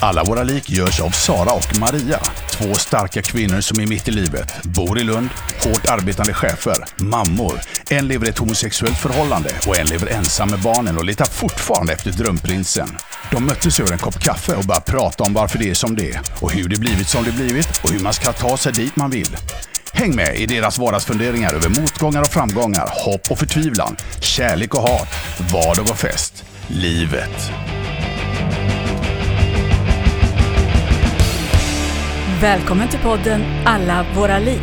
[0.00, 2.20] Alla våra lik görs av Sara och Maria.
[2.50, 4.62] Två starka kvinnor som är mitt i livet.
[4.62, 5.28] Bor i Lund,
[5.64, 7.60] hårt arbetande chefer, mammor.
[7.90, 11.92] En lever i ett homosexuellt förhållande och en lever ensam med barnen och letar fortfarande
[11.92, 12.88] efter drömprinsen.
[13.30, 16.10] De möttes över en kopp kaffe och började prata om varför det är som det
[16.10, 18.96] är och hur det blivit som det blivit och hur man ska ta sig dit
[18.96, 19.36] man vill.
[19.92, 25.08] Häng med i deras vardagsfunderingar över motgångar och framgångar, hopp och förtvivlan, kärlek och hat,
[25.52, 26.44] vardag och fest.
[26.68, 27.52] Livet.
[32.40, 34.60] Välkommen till podden Alla våra lik.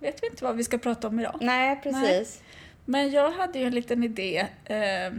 [0.00, 1.38] Vet vi inte vad vi ska prata om idag?
[1.40, 2.42] Nej, precis.
[2.84, 4.46] Men jag hade ju en liten idé.
[4.64, 5.12] Eh,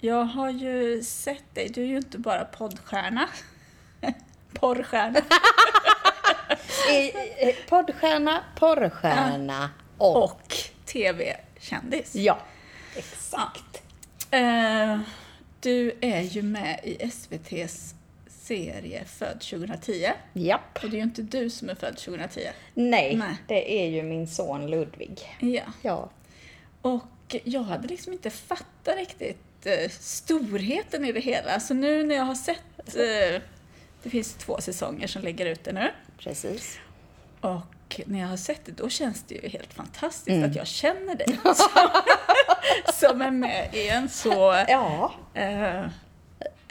[0.00, 3.28] Jag har ju sett dig, du är ju inte bara poddstjärna.
[4.52, 5.20] Porrstjärna.
[7.68, 10.24] Poddstjärna, porrstjärna och...
[10.24, 10.54] Och
[10.86, 12.14] TV-kändis.
[12.14, 12.38] Ja,
[12.96, 13.82] exakt.
[14.30, 14.98] Eh,
[15.60, 17.94] Du är ju med i SVT's
[18.56, 20.08] serie Född 2010.
[20.32, 20.78] Japp.
[20.82, 22.40] Och det är ju inte du som är född 2010.
[22.74, 23.36] Nej, Nej.
[23.48, 25.36] det är ju min son Ludvig.
[25.40, 25.62] Ja.
[25.82, 26.10] Ja.
[26.82, 31.60] Och jag hade liksom inte fattat riktigt eh, storheten i det hela.
[31.60, 33.40] Så nu när jag har sett, eh,
[34.02, 35.90] det finns två säsonger som ligger ute nu.
[36.18, 36.78] Precis.
[37.40, 40.50] Och när jag har sett det, då känns det ju helt fantastiskt Mm.
[40.50, 41.38] att jag känner dig.
[41.54, 41.68] Som,
[42.94, 45.12] som är med i en så, Ja.
[45.34, 45.84] eh,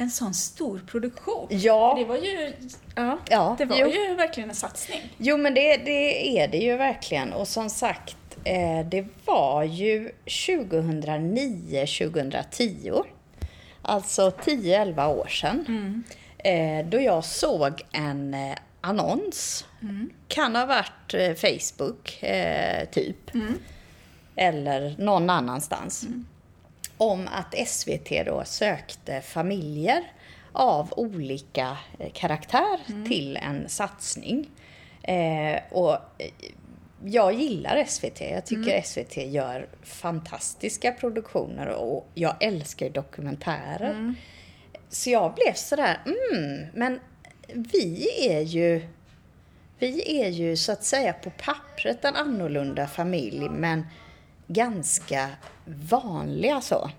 [0.02, 1.48] en sån stor produktion.
[1.50, 1.96] Ja.
[2.00, 2.54] Det var ju,
[2.96, 3.88] ja, Ja, det var jo.
[3.88, 5.02] ju verkligen en satsning.
[5.18, 7.34] Jo, men det, det är det ju verkligen.
[7.34, 13.04] Och som sagt, eh, det var ju 2009-2010.
[13.82, 16.04] Alltså 10-11 år sedan.
[16.38, 19.66] Eh, då jag såg en eh, annons.
[20.28, 23.32] Kan ha varit eh, Facebook, eh, typ.
[24.36, 26.06] Eller någon annanstans.
[27.02, 30.04] Om att SVT då sökte familjer
[30.52, 34.50] av olika eh, karaktär till en satsning.
[35.04, 36.32] Eh, och eh,
[37.04, 38.22] jag gillar SVT.
[38.22, 44.16] Jag tycker SVT gör fantastiska produktioner och jag älskar dokumentärer.
[44.90, 47.00] Så jag blev sådär, mm, men
[47.48, 48.88] vi är ju
[49.80, 53.86] vi är ju så att säga på pappret en annorlunda familj men
[54.54, 55.28] ganska
[55.66, 56.90] vanliga så.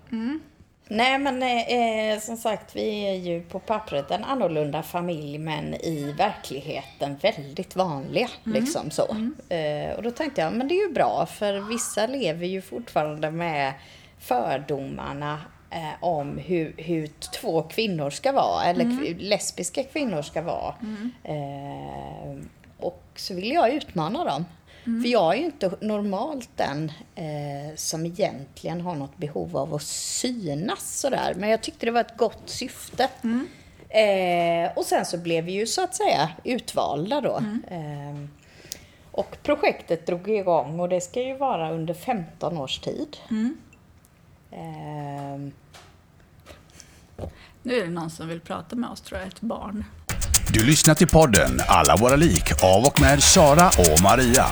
[0.87, 6.13] Nej men eh, som sagt vi är ju på pappret en annorlunda familj men i
[6.17, 8.29] verkligheten väldigt vanliga.
[8.43, 9.15] Liksom så.
[9.49, 13.31] Eh, och då tänkte jag men det är ju bra för vissa lever ju fortfarande
[13.31, 13.73] med
[14.19, 15.39] fördomarna
[15.69, 17.07] eh, om hur, hur
[17.41, 20.75] två kvinnor ska vara eller kv- lesbiska kvinnor ska vara.
[21.23, 22.37] Eh,
[22.79, 24.45] och så vill jag utmana dem.
[24.83, 29.83] För jag är ju inte normalt den eh, som egentligen har något behov av att
[29.83, 31.33] synas sådär.
[31.37, 33.09] Men jag tyckte det var ett gott syfte.
[33.89, 37.37] Eh, och sen så blev vi ju så att säga utvalda då.
[37.67, 38.25] Eh,
[39.11, 43.17] och projektet drog igång och det ska ju vara under 15 års tid.
[44.51, 45.37] Eh,
[47.65, 49.85] Nu är det någon som vill prata med oss, tror jag, ett barn.
[50.53, 54.45] Du lyssnar till podden Alla våra lik av och med Sara och Maria.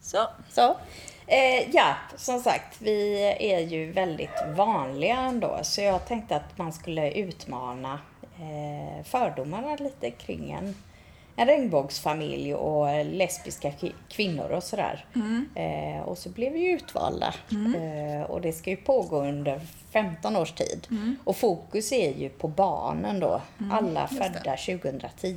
[0.00, 0.76] Så, Så.
[1.26, 5.58] Eh, ja, som sagt, vi är ju väldigt vanliga ändå.
[5.62, 7.98] Så jag tänkte att man skulle utmana
[8.38, 10.74] eh, fördomarna lite kring en,
[11.36, 13.72] en regnbågsfamilj och lesbiska
[14.08, 15.04] kvinnor och sådär.
[15.54, 17.34] Eh, och så blev vi utvalda.
[17.50, 19.60] Eh, och det ska ju pågå under
[19.90, 20.86] 15 års tid.
[21.24, 23.40] Och fokus är ju på barnen då.
[23.72, 24.24] Alla just det.
[24.24, 25.36] födda 2010.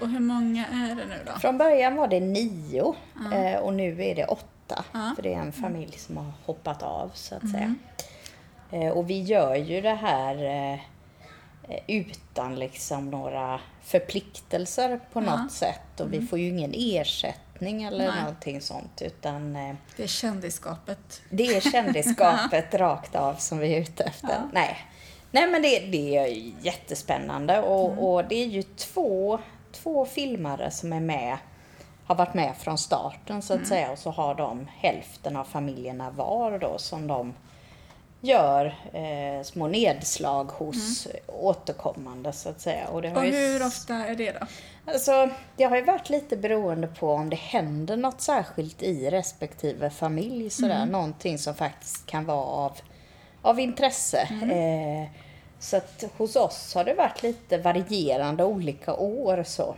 [0.00, 1.32] och hur många är det nu då?
[1.40, 2.94] Från början var det nio
[3.34, 4.84] eh, och nu är det åtta.
[5.16, 7.74] För det är en familj som har hoppat av så att säga.
[8.70, 10.78] Eh, och vi gör ju det här eh,
[11.86, 15.36] utan liksom några förpliktelser på Ja.
[15.36, 16.00] något sätt.
[16.00, 18.20] Och vi får ju ingen ersättning eller Nej.
[18.20, 19.02] någonting sånt.
[19.02, 21.22] Utan eh, Det är kändisskapet.
[21.30, 24.28] det är kändisskapet rakt av som vi är ute efter.
[24.28, 24.48] Ja.
[24.52, 24.76] Nej.
[25.30, 26.26] Nej men det, det är
[26.64, 29.38] jättespännande och, och det är ju två,
[29.72, 31.36] två filmare som är med,
[32.06, 36.10] har varit med från starten så att säga och så har de hälften av familjerna
[36.10, 37.34] var då som de
[38.24, 42.88] gör eh, små nedslag hos återkommande så att säga.
[42.88, 44.46] Och, Och ju hur ofta är det då?
[44.86, 49.90] Alltså, det har ju varit lite beroende på om det händer något särskilt i respektive
[49.90, 50.50] familj.
[50.50, 50.86] Sådär.
[50.86, 52.72] Någonting som faktiskt kan vara av,
[53.42, 54.28] av intresse.
[54.42, 55.20] Eh,
[55.58, 59.42] så att hos oss har det varit lite varierande olika år.
[59.46, 59.76] så.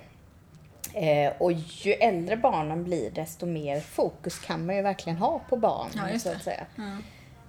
[0.94, 5.56] Eh, och ju äldre barnen blir desto mer fokus kan man ju verkligen ha på
[5.56, 6.66] barnen Ja, så att säga.
[6.76, 6.96] Ja.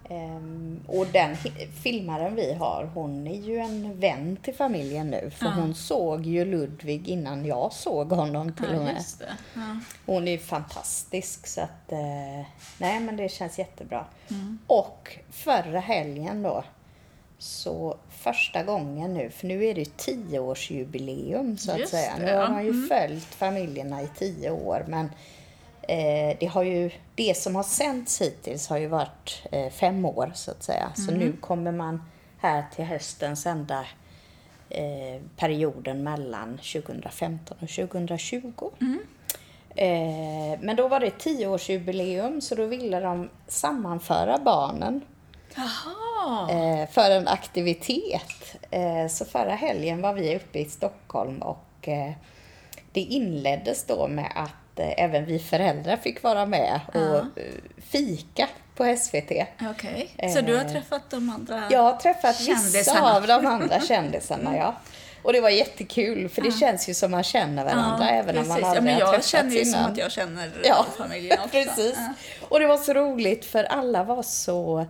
[0.09, 1.35] Ehm, och den
[1.83, 5.29] filmaren vi har, hon är ju en vän till familjen nu.
[5.35, 5.51] För Ja.
[5.51, 8.95] hon såg ju Ludvig innan jag såg honom till och Ja, med.
[8.95, 9.25] just det.
[9.53, 9.79] Ja.
[10.05, 12.45] Hon är ju fantastisk så att, eh,
[12.77, 14.05] nej men det känns jättebra.
[14.29, 14.59] Mm.
[14.67, 16.63] Och förra helgen då,
[17.37, 22.13] så första gången nu, för nu är det ju tioårsjubileum så att Just säga.
[22.19, 22.87] det, Nu har man ju Mm.
[22.87, 25.09] följt familjerna i tio år men
[26.39, 30.51] det har ju, det som har sänts hittills har ju varit eh, fem år så
[30.51, 30.91] att säga.
[30.95, 31.19] Så Mm.
[31.19, 32.01] nu kommer man
[32.37, 33.85] här till hösten sända
[34.69, 38.69] eh, perioden mellan 2015 och 2020.
[38.81, 38.99] Mm.
[39.75, 45.01] Eh, men då var det tioårsjubileum så då ville de sammanföra barnen
[46.49, 48.55] eh, för en aktivitet.
[48.71, 52.11] Eh, så förra helgen var vi uppe i Stockholm och eh,
[52.91, 57.17] det inleddes då med att eh, även vi föräldrar fick vara med och Ja.
[57.17, 57.43] eh,
[57.89, 59.31] fika på SVT.
[59.71, 60.09] Okej.
[60.33, 61.63] Så du har Eh, träffat de andra?
[61.71, 64.75] Jag har träffat vissa av de andra kändisarna, ja.
[65.23, 68.57] Och det var jättekul, för det känns ju som man känner varandra även om man
[68.57, 68.77] precis.
[68.77, 69.83] aldrig ja, men har jag träffats känner ju innan.
[69.83, 71.49] som att jag känner Ja, familjen också.
[71.49, 71.95] precis.
[71.97, 72.13] Ja.
[72.49, 74.85] Och det var så roligt för alla var så,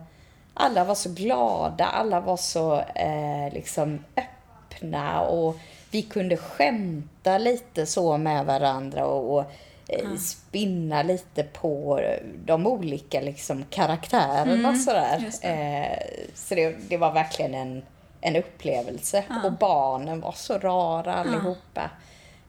[0.54, 5.56] alla var så glada, alla var så eh, liksom öppna och
[5.90, 9.52] vi kunde skämta lite så med varandra och, och
[9.88, 12.00] eh, spinna lite på
[12.44, 15.12] de olika liksom karaktärerna sådär.
[15.14, 15.48] Mm, just det.
[15.48, 17.82] Eh, så det, det var verkligen en,
[18.20, 19.24] en upplevelse.
[19.44, 21.90] Och barnen var så rara allihopa.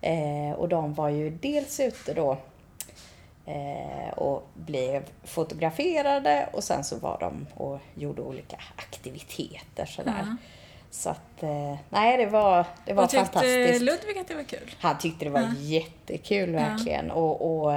[0.01, 2.37] Eh, och de var ju dels ute då
[3.45, 10.25] eh, och blev fotograferade och sen så var de och gjorde olika aktiviteter sådär.
[10.27, 10.35] Ja.
[10.91, 13.81] Så att, eh, nej det var, det var Vad tyckte fantastiskt.
[13.81, 14.75] Ludvig att det var kul?
[14.79, 15.53] Han tyckte det var Ja.
[15.59, 17.11] jättekul verkligen.
[17.11, 17.73] Och, och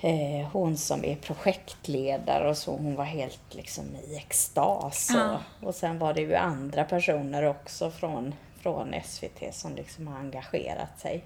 [0.00, 5.10] eh, hon som är projektledare och så, hon var helt liksom i extas.
[5.14, 5.38] Ja.
[5.60, 10.18] Och, och sen var det ju andra personer också från, från SVT som liksom har
[10.18, 11.24] engagerat sig.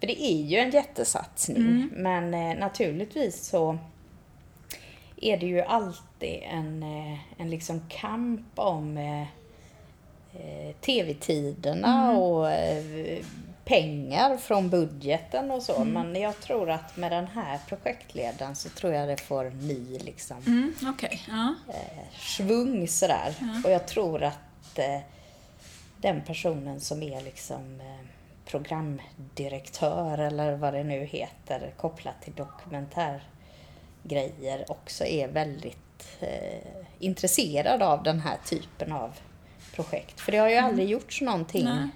[0.00, 1.90] För det är ju en jättesatsning, Mm.
[1.96, 3.78] men eh, naturligtvis så
[5.16, 9.26] är det ju alltid en, eh, en liksom kamp om eh,
[10.80, 12.16] tv-tiderna Mm.
[12.18, 13.24] och eh,
[13.64, 15.76] pengar från budgeten och så.
[15.76, 15.92] Mm.
[15.92, 20.36] Men jag tror att med den här projektledaren så tror jag det får ny liksom
[20.46, 21.54] Mm, Okej, ja.
[21.68, 23.34] eh, svung sådär.
[23.64, 25.00] Och jag tror att eh,
[25.96, 28.06] den personen som är liksom eh,
[28.46, 36.58] programdirektör eller vad det nu heter kopplat till dokumentärgrejer också är väldigt eh,
[36.98, 39.10] intresserad av den här typen av
[39.74, 40.20] projekt.
[40.20, 41.88] För det har ju aldrig gjorts någonting Nej.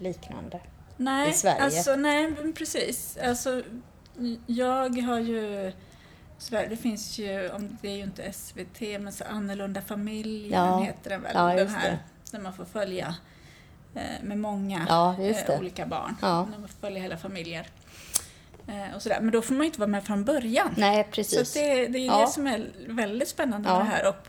[0.00, 0.60] liknande.
[0.96, 1.62] Nej, i Sverige.
[1.62, 3.18] alltså nej, precis.
[3.24, 3.62] Alltså,
[4.46, 5.72] jag har ju
[6.38, 10.80] sådär, det finns ju, om det är ju inte SVT, men så Annorlunda familjen Ja.
[10.80, 11.98] heter den väl, Ja, den här, det.
[12.36, 13.14] där man får följa
[13.94, 15.52] eh, med många Ja, just det.
[15.52, 16.16] eh, olika barn.
[16.22, 16.44] Ja.
[16.50, 17.66] När man får följa hela familjer.
[18.68, 19.18] Eh, och sådär.
[19.20, 20.74] Men då får man ju inte vara med från början.
[20.76, 21.38] Nej, Så precis.
[21.40, 22.20] att det, det är ju Ja.
[22.20, 24.08] det som är väldigt spännande med det här.
[24.08, 24.28] Och,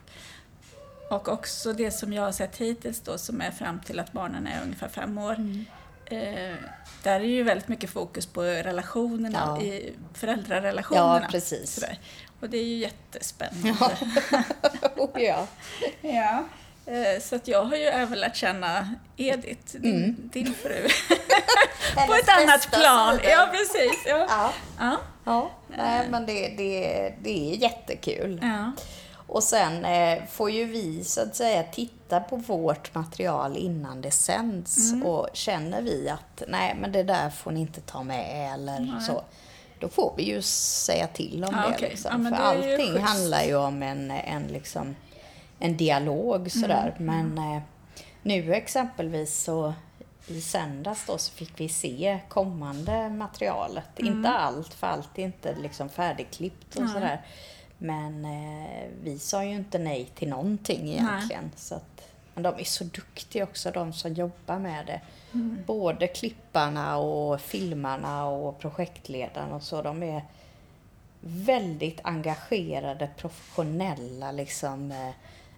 [1.10, 4.48] och också det som jag har sett hittills då, som är fram till att barnen
[4.48, 5.34] är ungefär fem år.
[5.34, 5.66] Mm.
[6.06, 6.56] Eh,
[7.04, 9.62] där är ju väldigt mycket fokus på relationerna, Ja.
[9.62, 11.20] i föräldrarelationerna.
[11.24, 11.74] Ja, precis.
[11.76, 12.00] Sådär.
[12.40, 13.76] Och det är ju jättespännande.
[13.80, 13.92] Ja.
[14.98, 15.48] oh, ja.
[16.02, 16.44] Ja.
[16.86, 20.88] Eh, Så att jag har ju även lärt känna Edith, din, din fru,
[21.96, 22.20] på Mm.
[22.20, 23.18] Ett annat plan.
[23.18, 23.30] sida.
[23.30, 24.04] Ja, precis.
[24.06, 24.26] Ja.
[24.30, 24.54] Ja.
[24.80, 24.98] Ja.
[25.26, 28.40] Ja, nej, men det, det, det är jättekul.
[28.42, 28.72] Ja.
[29.32, 34.12] Och sen eh, får ju vi så att säga titta på vårt material innan det
[34.12, 35.06] sänds Mm.
[35.06, 39.22] och känner vi att nej men det där får ni inte ta med eller så.
[39.80, 41.76] Då får vi ju säga till om Ja, det.
[41.76, 41.90] okej.
[41.90, 42.26] Liksom.
[42.26, 43.08] Ja, För det allting schysst.
[43.10, 44.96] handlar ju om en, en, liksom,
[45.60, 46.96] en dialog sådär.
[47.00, 47.62] Mm, Men eh,
[48.22, 49.74] nu exempelvis så
[50.28, 54.00] i söndags då så fick vi se kommande materialet.
[54.00, 54.14] Mm.
[54.18, 56.94] Inte allt, för allt är inte liksom färdigklippt och Nej.
[56.94, 57.22] sådär.
[57.82, 61.52] Men eh, vi sa ju inte nej till någonting egentligen.
[61.56, 62.02] Så att,
[62.34, 65.02] men de är så duktiga också, de som jobbar med det.
[65.34, 65.58] Mm.
[65.68, 69.82] Både klipparna och filmarna och projektledarna och så.
[69.82, 70.24] De är
[71.22, 75.12] väldigt engagerade, professionella, liksom eh,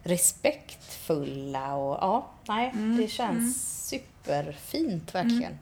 [0.04, 5.60] respektfulla och ja, nej, Mm, det känns superfint verkligen.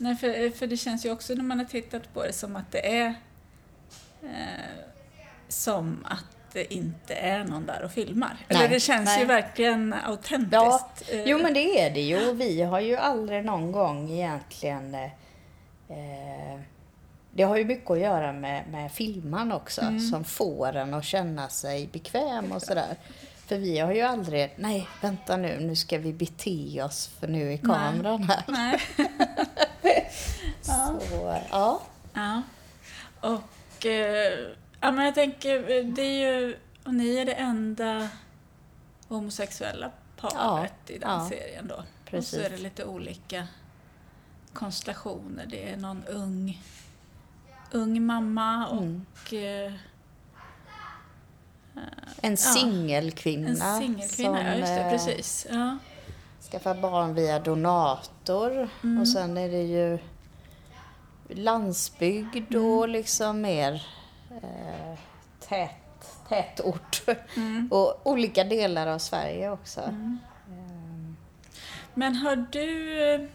[0.00, 2.72] Nej, för, för det känns ju också när man har tittat på det som att
[2.72, 3.14] det är
[4.22, 4.82] eh,
[5.52, 8.36] som att det inte är någon där och filmar.
[8.48, 9.20] Eller Nej, det känns nej.
[9.20, 10.52] ju verkligen autentiskt.
[10.52, 12.28] Ja, Eh, jo men det är det ju.
[12.30, 15.04] Och vi har ju aldrig någon gång egentligen eh,
[15.88, 16.60] eh,
[17.34, 20.00] det har ju mycket att göra med, med filmaren också, Mm.
[20.00, 22.96] som får en att känna sig bekväm och sådär.
[23.46, 27.52] För vi har ju aldrig, nej vänta nu, nu ska vi bete oss för nu
[27.52, 28.42] är kameran här.
[28.48, 28.80] Nej.
[30.62, 31.00] Så,
[31.50, 31.80] ja.
[32.14, 32.42] Ja.
[33.20, 34.32] Och eh,
[34.82, 38.08] ja, men jag tänker, eh, det är ju, och ni är det enda
[39.08, 41.28] homosexuella paret i den ja.
[41.28, 41.74] serien då.
[41.74, 42.30] Och Precis.
[42.30, 43.46] så är det lite olika
[44.52, 45.46] konstellationer.
[45.46, 46.62] Det är någon ung,
[47.72, 49.06] ung mamma och Mm.
[49.32, 49.72] eh,
[52.20, 53.48] En singelkvinna.
[53.48, 54.42] en singelkvinna.
[54.44, 55.46] Ja, just det, eh, precis.
[55.50, 55.78] Ja.
[56.50, 58.68] skaffar barn via donator.
[58.82, 59.00] Mm.
[59.00, 59.98] Och sen är det ju
[61.28, 62.90] landsbygd och Mm.
[62.90, 63.86] liksom mer
[64.42, 64.98] eh,
[65.48, 65.70] tät,
[66.28, 67.02] tätort.
[67.36, 67.68] Mm.
[67.72, 69.80] Och olika delar av Sverige också.
[69.80, 70.18] Ehm,
[71.94, 73.28] Men har du,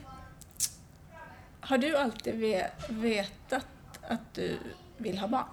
[1.61, 3.65] har du alltid ve- vetat
[4.07, 4.57] att du
[4.97, 5.45] vill ha barn?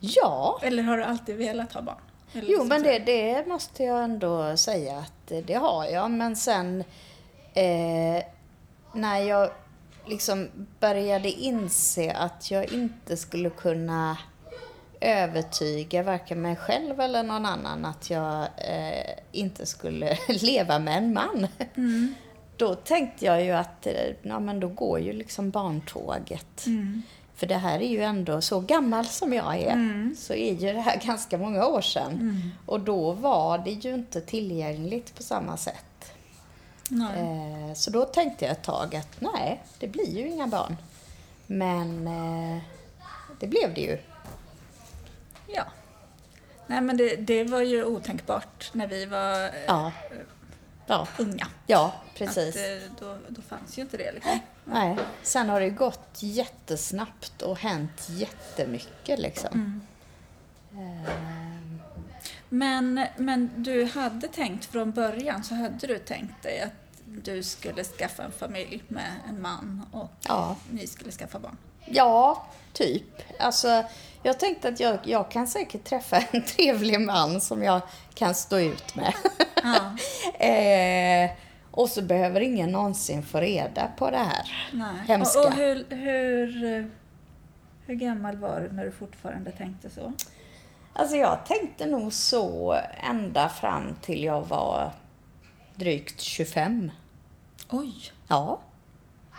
[0.00, 2.00] Ja, Eller har du alltid velat ha barn?
[2.32, 6.10] Eller jo så- men det, det måste jag ändå säga att det har jag.
[6.10, 6.84] Men sen
[7.54, 8.22] eh,
[8.92, 9.50] när jag
[10.10, 10.48] liksom
[10.80, 14.18] började inse att jag inte skulle kunna
[15.00, 21.12] övertyga varken mig själv eller någon annan att jag eh, inte skulle leva med en
[21.14, 21.46] man.
[21.74, 22.14] Mm.
[22.56, 26.66] Då tänkte jag ju att eh, ja, men då går ju liksom barntåget.
[26.66, 27.02] Mm.
[27.34, 30.16] För det här är ju ändå, så gammal som jag är, Mm.
[30.18, 32.42] så är ju det här ganska många år sedan.
[32.66, 35.84] Och då var det ju inte tillgängligt på samma sätt.
[36.92, 40.76] Eh, så då tänkte jag ett tag att nej, det blir ju inga barn.
[41.46, 42.62] Men eh,
[43.40, 43.98] det blev det ju.
[45.46, 45.64] Ja.
[46.66, 49.92] Nej men det, det var ju otänkbart när vi var eh, Ja.
[50.86, 51.46] Ja, unga.
[51.66, 52.56] ja precis.
[52.56, 54.38] Att, eh, då, då fanns ju inte det liksom.
[54.64, 54.96] Nej.
[55.22, 59.80] Sen har det gått jättesnabbt och hänt jättemycket liksom.
[60.72, 61.49] Eh,
[62.52, 66.72] Men, men du hade tänkt från början så hade du tänkt dig att
[67.06, 70.56] du skulle skaffa en familj med en man och Ja.
[70.70, 71.56] ni skulle skaffa barn.
[71.84, 73.22] Ja, typ.
[73.38, 73.84] Alltså,
[74.22, 77.80] jag tänkte att jag, jag kan säkert träffa en trevlig man som jag
[78.14, 79.14] kan stå ut med.
[79.62, 79.96] Ja.
[80.46, 81.30] eh,
[81.70, 85.06] och så behöver ingen någonsin få reda på det här Nej.
[85.06, 85.40] hemska.
[85.40, 86.90] Och, och hur, hur,
[87.86, 90.12] hur gammal var du när du fortfarande tänkte så?
[90.92, 94.92] Alltså jag tänkte nog så ända fram till jag var
[95.74, 96.90] drygt 25.
[97.70, 98.12] Oj!
[98.28, 98.60] Ja.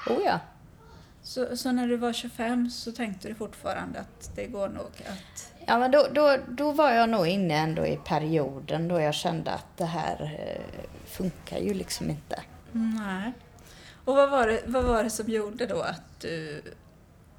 [0.07, 0.39] Oh ja.
[1.23, 5.53] Så, så när du var 25 så tänkte du fortfarande att det går nog att...
[5.65, 9.51] Ja, men då, då, då var jag nog inne ändå i perioden då jag kände
[9.51, 12.43] att det här eh, funkar ju liksom inte.
[12.71, 13.33] Nej.
[14.05, 16.63] Och vad var det, vad var det som gjorde då att du...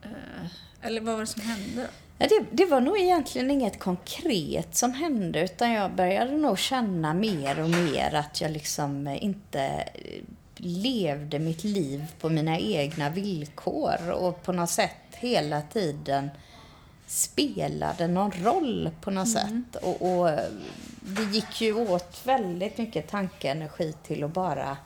[0.02, 0.46] Eh,
[0.82, 1.82] eller vad var det som hände?
[1.82, 1.88] då?
[2.28, 7.60] Det, det var nog egentligen inget konkret som hände utan jag började nog känna mer
[7.60, 9.60] och mer att jag liksom inte
[9.94, 10.22] eh,
[10.56, 16.30] levde mitt liv på mina egna villkor och på något sätt hela tiden
[17.06, 19.76] spelade någon roll på något sätt.
[19.82, 20.50] Och, och eh,
[21.00, 24.76] det gick ju åt väldigt mycket tankeenergi till att bara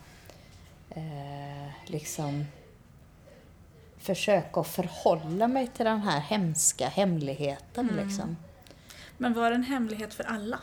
[0.91, 2.45] eh, liksom
[4.07, 7.87] försöka att förhålla mig till den här hemska hemligheten.
[7.87, 8.37] Liksom.
[9.19, 10.59] Men var det en hemlighet för alla?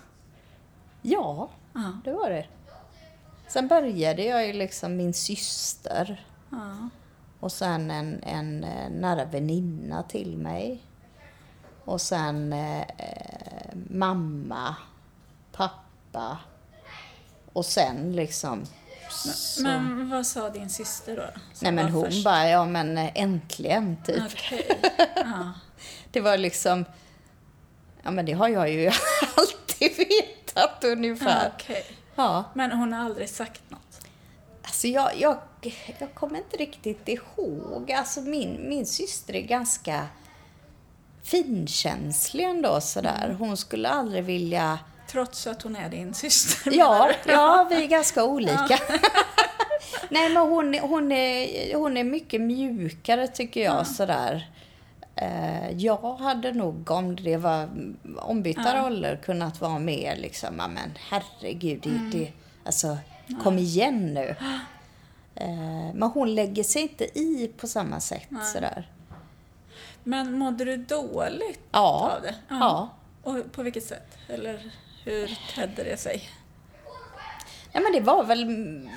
[1.02, 2.00] Ja, Ja.
[2.04, 2.46] det var det.
[3.48, 6.90] Sen började jag ju liksom min syster ja.
[7.40, 10.82] och sen en, en eh, nära väninna till mig.
[11.86, 12.86] Och sen eh,
[13.90, 14.76] mamma,
[15.52, 16.40] pappa
[17.54, 18.64] och sen liksom...
[19.14, 21.42] Så, Men vad sa din syster då?
[21.60, 22.24] nej men hon först?
[22.24, 24.24] bara, ja men eh, äntligen typ.
[24.34, 24.80] Okej.
[25.16, 25.54] Ja.
[26.12, 26.86] Det var liksom...
[28.04, 28.88] Ja, men det har jag ju
[29.38, 31.44] alltid vetat ungefär.
[31.46, 31.86] Ja, okej.
[32.16, 32.44] Ja.
[32.54, 33.80] Men hon har aldrig sagt något?
[34.62, 35.38] Alltså jag, jag,
[36.00, 37.92] jag kommer inte riktigt ihåg.
[37.92, 40.08] Alltså min, min syster är ganska
[41.24, 43.36] finkänslig ändå sådär.
[43.40, 44.80] Hon skulle aldrig vilja...
[45.14, 46.72] Trots att hon är din syster?
[46.76, 48.80] Ja, ja vi är ganska olika.
[50.10, 54.50] Nej, men hon, hon, är, hon är mycket mjukare tycker jag sådär.
[55.16, 57.70] Eh, Jag hade nog, om det var
[58.18, 62.32] ombytta roller, kunnat vara mer liksom, ja, men herregud, det, det,
[62.66, 62.98] alltså
[63.44, 64.36] kom igen nu.
[65.36, 68.90] Eh, Men hon lägger sig inte i på samma sätt sådär.
[70.04, 72.36] Men mådde du dåligt Ja, av det?
[72.50, 72.90] ja.
[73.24, 74.18] Och på vilket sätt?
[74.30, 74.72] Eller
[75.04, 76.30] hur tedde det sig?
[77.72, 78.46] Ja, men det var väl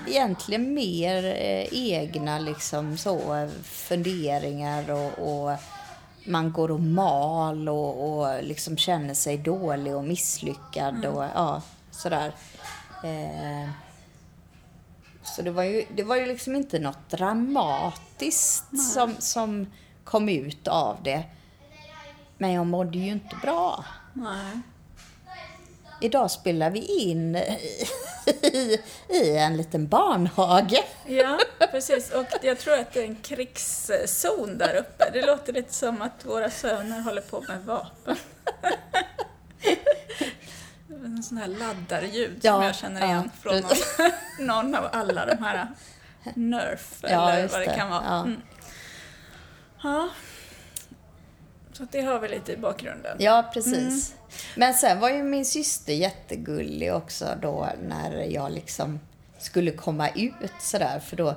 [0.07, 5.59] egentligen mer eh, egna liksom så funderingar och, och
[6.27, 12.33] man går och mal och, och liksom känner sig dålig och misslyckad och ja, sådär.
[13.05, 13.71] Eh,
[15.23, 19.67] så det var ju, det var ju liksom inte något dramatiskt som, som
[20.05, 21.25] kom ut av det.
[22.39, 23.85] Men jag mådde ju inte bra.
[24.13, 24.61] Nej.
[26.01, 30.85] Idag spelar vi in i, i en liten barnhage.
[31.07, 31.39] Ja,
[31.71, 32.11] precis.
[32.11, 35.11] Och jag tror att det är en krigszon där uppe.
[35.13, 38.17] Det låter lite som att våra söner håller på med vapen.
[40.89, 43.73] En sån här laddarljud som Ja, jag känner igen ja, från någon,
[44.47, 45.69] någon av alla de här
[46.35, 47.75] Nerf eller vad det, det.
[47.77, 48.19] kan vara.
[48.19, 48.43] Mm.
[49.83, 50.09] Ja.
[51.77, 53.17] Så det har vi lite i bakgrunden.
[53.21, 54.15] Ja, precis.
[54.57, 59.01] Men sen var ju min syster jättegullig också då när jag liksom
[59.39, 61.01] skulle komma ut sådär.
[61.01, 61.35] För då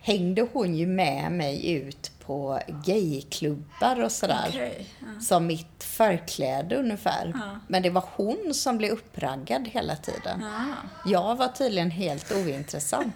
[0.00, 4.46] hängde hon ju med mig ut på gayklubbar och sådär.
[4.48, 5.20] Okej, ja.
[5.20, 7.32] Som mitt förkläde ungefär.
[7.34, 7.60] Ja.
[7.68, 10.44] Men det var hon som blev uppraggad hela tiden.
[10.44, 10.74] Ja.
[11.10, 13.14] Jag var tydligen helt ointressant.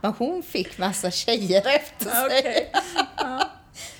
[0.00, 2.26] Men hon fick massa tjejer efter sig.
[2.26, 2.72] Okej.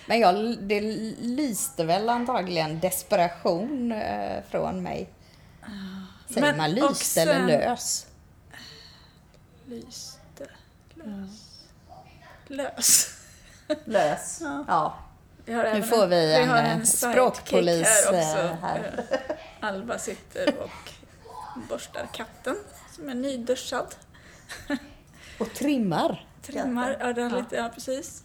[0.07, 0.81] Men jag, det
[1.21, 5.09] lyste väl antagligen desperation eh, från mig.
[6.29, 8.07] Säger Men man lyste eller sen- lös?
[9.67, 10.47] Lyste.
[10.95, 11.65] Lös.
[12.47, 13.09] Lös.
[13.85, 14.41] Lös.
[14.69, 14.99] Ja.
[15.45, 19.05] Vi har Nu får vi en, har eh, en språkpolis, här eh, här.
[19.61, 20.91] Alba sitter och
[21.69, 22.57] borstar katten
[22.97, 23.95] som är nyduschad.
[25.41, 26.27] Och trimmar.
[26.43, 27.37] Trimmar ja, den Ja.
[27.39, 28.22] lite, ja precis.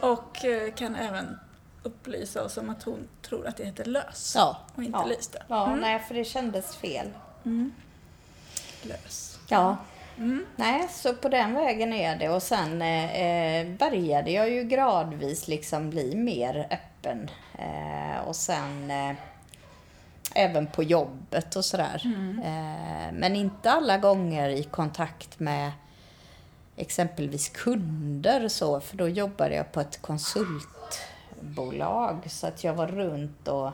[0.00, 1.38] Och eh, kan även
[1.82, 4.56] upplysa oss om att hon tror att det heter lös Ja.
[4.74, 5.04] och inte ja.
[5.06, 5.42] lyste.
[5.48, 5.80] Ja, Mm.
[5.80, 7.08] nej, för det kändes fel.
[8.82, 9.38] Lös.
[9.48, 9.76] Ja.
[10.18, 10.46] Mm.
[10.56, 12.28] Nej, så på den vägen är det.
[12.28, 17.30] Och sen eh, eh, började jag ju gradvis liksom bli mer öppen.
[17.58, 19.14] Eh, och sen eh,
[20.34, 22.02] även på jobbet och sådär.
[22.44, 25.72] Eh, men inte alla gånger i kontakt med
[26.78, 32.30] exempelvis kunder så, för då jobbade jag på ett konsultbolag.
[32.30, 33.70] Så att jag var runt och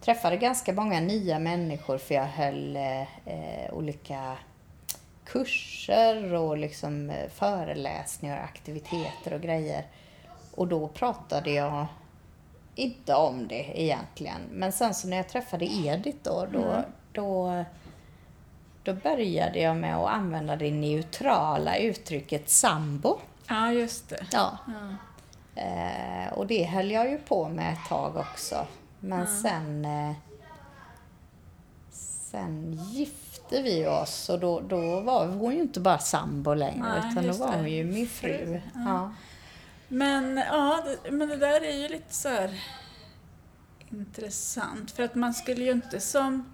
[0.00, 3.04] träffade ganska många nya människor för jag höll eh,
[3.72, 4.36] olika
[5.24, 9.86] kurser och liksom eh, föreläsningar, aktiviteter och grejer.
[10.54, 11.86] Och då pratade jag
[12.74, 14.40] inte om det egentligen.
[14.50, 17.64] Men sen så när jag träffade Edith då, då, då,
[18.82, 23.18] då började jag med att använda det neutrala uttrycket sambo.
[23.48, 24.26] Ja, just det.
[24.32, 24.58] Ja.
[24.66, 24.96] Ja.
[25.62, 28.66] Eh, och det höll jag ju på med ett tag också.
[29.00, 30.12] Men sen, eh,
[31.90, 37.12] sen gifte vi oss och då, då var hon ju inte bara sambo längre Nej,
[37.12, 38.38] utan då var hon ju min fru.
[38.38, 39.14] Fru, Ja.
[39.88, 42.60] Men, ja, det, men det där är ju lite så här
[43.90, 44.90] intressant.
[44.90, 46.52] För att man skulle ju inte som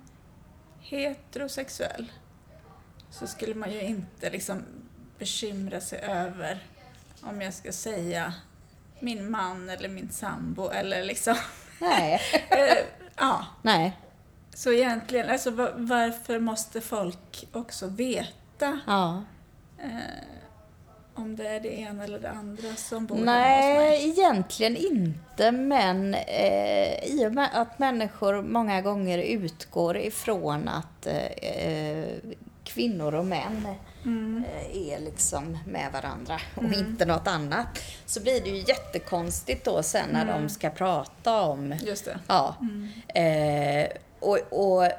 [0.81, 2.13] heterosexuell
[3.11, 4.65] så skulle man ju inte liksom
[5.19, 6.59] bekymra sig över
[7.23, 8.35] om jag ska säga
[9.01, 11.37] min man eller min sambo eller liksom...
[11.81, 12.21] Nej.
[12.51, 12.79] eh,
[13.17, 13.97] ja, Nej.
[14.55, 19.23] så egentligen, alltså va- varför måste folk också veta Ja.
[19.79, 19.89] eh,
[21.15, 23.75] om det är det ena eller det andra som bor hemma hos mig?
[23.77, 25.53] Nej, egentligen inte.
[25.53, 32.15] Men eh, i och med att människor många gånger utgår ifrån att eh, eh,
[32.69, 33.67] kvinnor och män
[34.05, 34.45] Mm.
[34.55, 37.67] eh, är liksom med varandra och inte något annat.
[38.07, 42.19] Så blir det ju jättekonstigt då sen när de ska prata om Just det.
[42.27, 42.55] Ja.
[43.21, 43.89] Eh,
[44.21, 44.91] och, och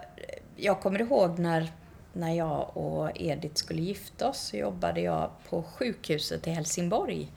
[0.55, 1.71] jag kommer ihåg när,
[2.13, 7.32] när jag och Edith skulle gifta oss så jobbade jag på sjukhuset i Helsingborg.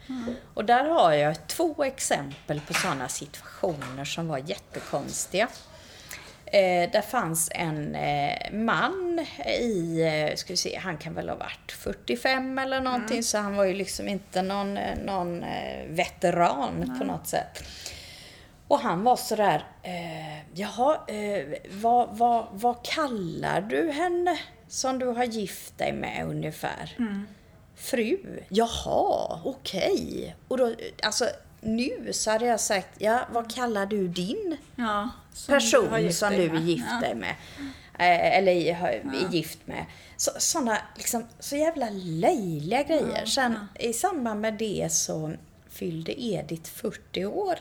[0.54, 5.48] Och där har jag två exempel på sådana situationer som var jättekonstiga.
[6.54, 11.36] Eh, där fanns en eh, man i, eh, ska vi se, han kan väl ha
[11.36, 16.96] varit 45 eller någonting, så han var ju liksom inte någon, eh, någon eh, veteran
[16.98, 17.64] på något sätt.
[18.68, 20.98] Och han var sådär, eh, jaha,
[21.70, 24.38] vad, vad, vad kallar du henne
[24.68, 26.94] som du har gift dig med ungefär?
[27.76, 28.18] Fru?
[28.48, 30.36] Jaha, okej.
[30.48, 31.24] Och då, alltså
[31.60, 36.42] nu så hade jag sagt, ja vad kallar du din Ja, som person som du
[36.56, 37.00] är gift Ja.
[37.00, 37.34] dig med?
[37.98, 39.84] Eh, eller är, gift med.
[40.16, 43.24] Så, såna liksom, så jävla löjliga grejer.
[43.26, 45.32] Sen i samband med det så
[45.68, 47.58] fyllde Edith 40 år.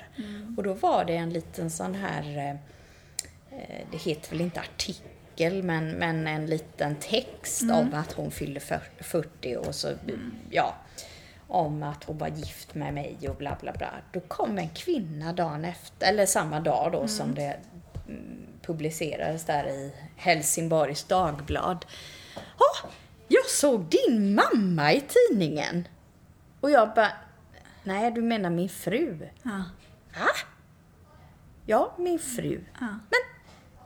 [0.58, 2.50] Och då var det en liten sån här, eh,
[3.60, 8.60] eh, det heter väl inte artikel men, men en liten text om att hon fyllde
[8.60, 9.94] fyr- 40 och så,
[10.50, 10.76] ja,
[11.52, 13.92] om att hon var gift med mig och bla bla bla.
[14.12, 17.58] Då kom en kvinna dagen efter, eller samma dag då som det
[18.08, 21.86] mm, publicerades där i Helsingborgs Dagblad.
[22.36, 22.90] Ja,
[23.28, 25.88] jag såg din mamma i tidningen.
[26.62, 27.12] Och jag bara,
[27.84, 29.30] nej du menar min fru?
[29.44, 29.64] Ja.
[30.20, 30.30] Va?
[31.66, 32.64] Ja, min fru.
[32.80, 32.88] Ja.
[33.10, 33.22] Men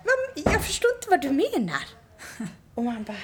[0.03, 1.83] vad, jag förstår inte vad du menar.
[2.75, 3.17] Och man bara,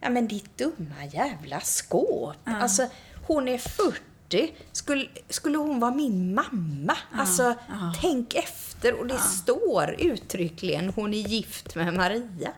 [0.00, 2.36] ja men ditt dumma jävla skåp.
[2.44, 2.88] Alltså,
[3.34, 4.54] hon är 40.
[4.72, 6.96] Skulle, skulle hon vara min mamma?
[7.12, 7.54] Alltså,
[8.00, 8.94] tänk efter.
[9.00, 12.52] Och det står uttryckligen, hon är gift med Maria.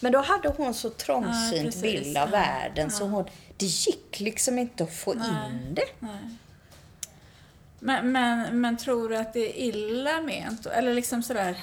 [0.00, 1.82] Men då hade hon så Ja, trångsynt precis.
[1.82, 2.30] bild av Ja.
[2.38, 3.24] världen så hon,
[3.56, 6.08] det gick liksom inte att få in det.
[7.80, 10.66] Men, men, men tror du att det är illa ment?
[10.66, 11.56] Eller liksom sådär...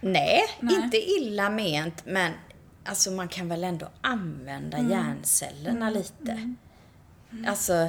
[0.00, 0.74] Nej, Nej.
[0.76, 2.32] inte illa ment, men
[2.84, 4.90] alltså man kan väl ändå använda Mm.
[4.90, 6.54] hjärncellerna lite.
[7.46, 7.88] Alltså,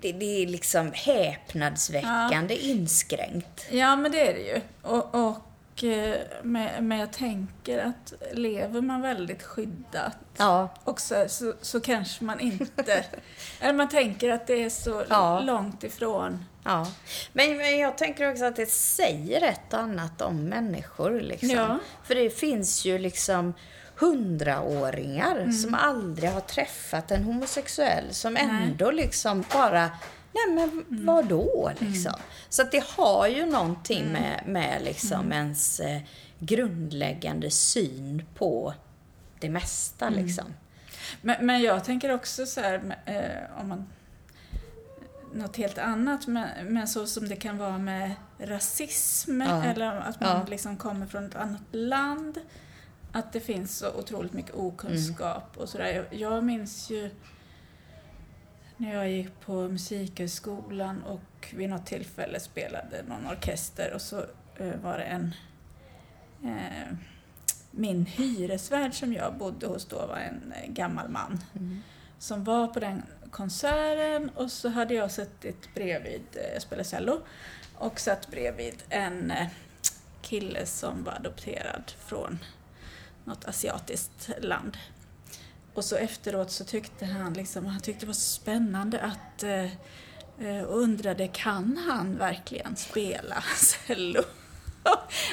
[0.00, 3.66] det, det är liksom häpnadsväckande inskränkt.
[3.70, 4.60] Ja, men det är det ju.
[4.82, 11.54] Och, och, eh, men, men jag tänker att lever man väldigt skyddat Ja, också så,
[11.60, 13.04] så kanske man inte...
[13.60, 15.40] eller man tänker att det är så Ja.
[15.40, 16.44] långt ifrån.
[16.64, 16.86] ja.
[17.32, 21.20] Men, men jag tänker också att det säger ett och annat om människor.
[21.20, 21.48] Liksom.
[21.50, 21.78] Ja.
[22.04, 23.54] För det finns ju liksom
[24.00, 25.52] hundraåringar Mm.
[25.52, 29.90] som aldrig har träffat en homosexuell som ändå liksom bara
[30.32, 31.06] Nej men Mm.
[31.06, 32.12] vadå liksom?
[32.48, 35.32] Så att det har ju någonting med, med liksom Mm.
[35.32, 36.00] ens eh,
[36.38, 38.74] grundläggande syn på
[39.40, 40.24] det mesta Mm.
[40.24, 40.44] liksom.
[41.22, 43.86] Men, men jag tänker också så här, eh, om man...
[45.34, 49.64] Något helt annat, men, men så som det kan vara med rasism Ja.
[49.64, 50.46] eller att man Ja.
[50.48, 52.38] liksom kommer från ett annat land.
[53.18, 55.86] Att det finns så otroligt mycket okunskap och sådär.
[56.10, 57.10] Jag, jag minns ju
[58.76, 64.24] när jag gick på Musikhögskolan och vid något tillfälle spelade någon orkester och så
[64.56, 65.34] eh, var det en
[66.44, 66.96] eh,
[67.70, 71.40] min hyresvärd som jag bodde hos då var en eh, gammal man
[72.18, 77.20] som var på den konserten och så hade jag suttit bredvid, eh, jag spelade cello,
[77.74, 79.48] och satt bredvid en eh,
[80.22, 82.38] kille som var adopterad från
[83.28, 84.76] något asiatiskt land.
[85.74, 89.64] Och så efteråt så tyckte han liksom, han tyckte det var så spännande att eh,
[90.48, 94.22] eh, och undrade, kan han verkligen spela cello?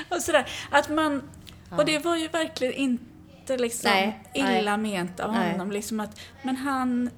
[0.10, 0.49] och sådär.
[0.71, 1.23] Att man,
[1.71, 4.60] och det var ju verkligen inte liksom Nej, nej.
[4.60, 5.51] illa ment av Nej.
[5.51, 5.71] honom.
[5.71, 7.10] Liksom att, men han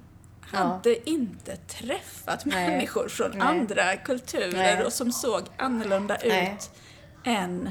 [0.52, 0.58] Ja.
[0.58, 2.70] hade inte träffat Nej.
[2.70, 3.40] människor från Nej.
[3.40, 4.84] andra kulturer Nej.
[4.84, 6.56] och som såg annorlunda Nej.
[6.58, 6.70] ut
[7.24, 7.70] än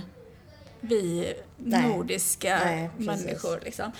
[0.79, 1.87] vi Nej.
[1.87, 3.59] nordiska Nej, människor.
[3.63, 3.91] Liksom.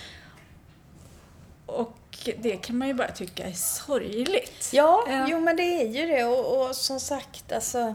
[1.66, 1.98] Och
[2.38, 4.68] det kan man ju bara tycka är sorgligt.
[4.72, 5.26] Ja, Ja.
[5.30, 7.94] jo men det är ju det och, och som sagt alltså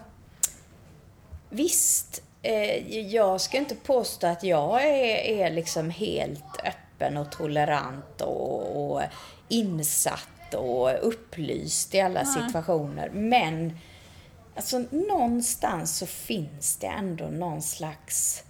[1.49, 5.15] Visst, eh, jag ska inte påstå att jag är,
[5.45, 9.01] är liksom helt öppen och tolerant och, och
[9.49, 12.33] insatt och upplyst i alla Nej.
[12.33, 13.09] situationer.
[13.09, 13.77] Men
[14.55, 18.42] alltså någonstans så finns det ändå någon slags,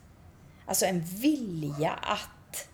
[0.65, 2.67] alltså en vilja att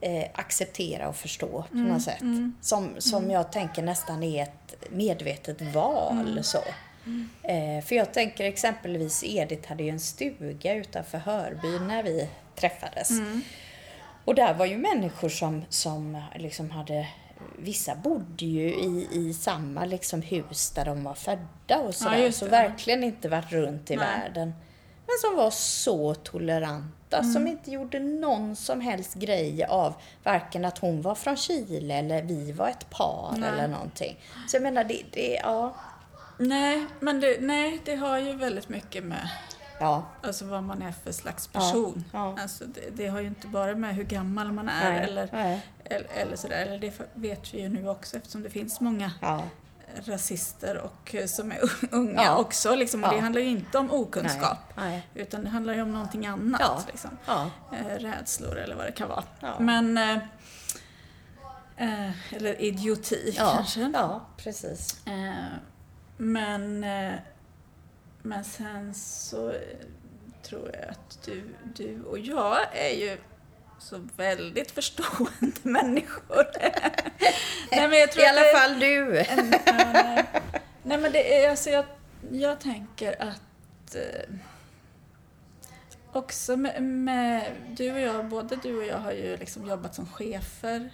[0.00, 2.22] eh, acceptera och förstå på något sätt.
[2.60, 6.44] Som, som jag tänker nästan är ett medvetet val.
[6.44, 6.58] så.
[7.42, 13.10] Eh, för jag tänker exempelvis Edith hade ju en stuga utanför Hörby när vi träffades.
[14.24, 17.08] Och där var ju människor som, som liksom hade
[17.58, 22.16] Vissa bodde ju i, i samma liksom hus där de var födda och sådär.
[22.16, 24.06] just så verkligen inte varit runt i Nej.
[24.06, 24.54] världen.
[25.12, 30.78] Men som var så toleranta, som inte gjorde någon som helst grej av varken att
[30.78, 33.48] hon var från Chile eller vi var ett par Nej.
[33.48, 34.20] eller någonting.
[34.48, 35.74] Så jag menar, det, det ja,
[36.38, 39.28] Nej, men det, nej, det har ju väldigt mycket med
[39.80, 42.04] ja, alltså, vad man är för slags Ja, person.
[42.12, 42.36] ja.
[42.40, 45.66] Alltså, det, det har ju inte bara med hur gammal man är Nej, eller, nej.
[45.84, 46.56] eller, eller sådär.
[46.56, 49.42] Eller det vet vi ju nu också eftersom det finns många ja,
[50.04, 51.58] rasister och eh, som är
[51.90, 52.36] unga Ja.
[52.36, 52.74] också.
[52.74, 53.04] Liksom.
[53.04, 53.14] Och Ja.
[53.16, 54.58] det handlar ju inte om okunskap.
[54.76, 55.24] Nej, nej.
[55.24, 56.60] Utan det handlar ju om någonting annat.
[56.60, 56.82] Ja.
[56.86, 57.10] Liksom.
[57.72, 59.24] Eh, rädslor eller vad det kan vara.
[59.58, 59.98] Men...
[59.98, 60.18] Eh,
[61.76, 63.90] eh, eller idioti kanske.
[63.94, 65.06] ja, precis.
[65.06, 65.32] Eh,
[66.16, 67.12] men, eh,
[68.22, 69.52] men sen så
[70.42, 73.18] tror jag att du, du och jag är ju
[73.82, 76.46] så väldigt förstående människor.
[77.70, 79.24] nej, men jag tror I alla det- fall du.
[79.66, 80.24] Ja, nej.
[80.82, 81.84] nej men det är, alltså jag,
[82.30, 84.34] jag tänker att eh,
[86.12, 90.06] också med, med, du och jag, både du och jag har ju liksom jobbat som
[90.06, 90.90] chefer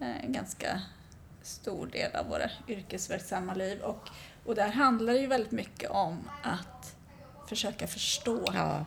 [0.00, 0.80] eh, en ganska
[1.42, 4.08] stor del av våra yrkesverksamma liv och,
[4.44, 6.94] och där handlar det ju väldigt mycket om att
[7.48, 8.84] försöka förstå Ja.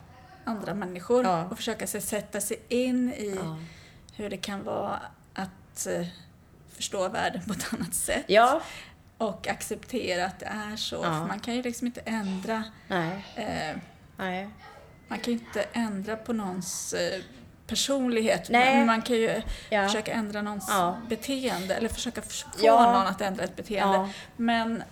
[0.48, 1.44] Andra människor Ja.
[1.44, 3.58] och försöka sig sätta sig in i Ja.
[4.16, 5.00] hur det kan vara
[5.34, 6.06] att eh,
[6.76, 8.60] förstå världen på ett annat sätt Ja.
[9.18, 11.02] och acceptera att det är så.
[11.02, 13.24] För man kan ju liksom inte ändra Nej.
[13.36, 13.76] eh,
[14.16, 14.48] Nej.
[15.08, 17.20] man kan ju inte ändra på någons eh,
[17.66, 18.48] personlighet.
[18.50, 18.76] Nej.
[18.76, 19.86] Men man kan ju Ja.
[19.86, 20.96] försöka ändra någons Ja.
[21.08, 22.92] beteende eller försöka få Ja.
[22.92, 24.08] någon att ändra ett beteende.
[24.36, 24.82] Men,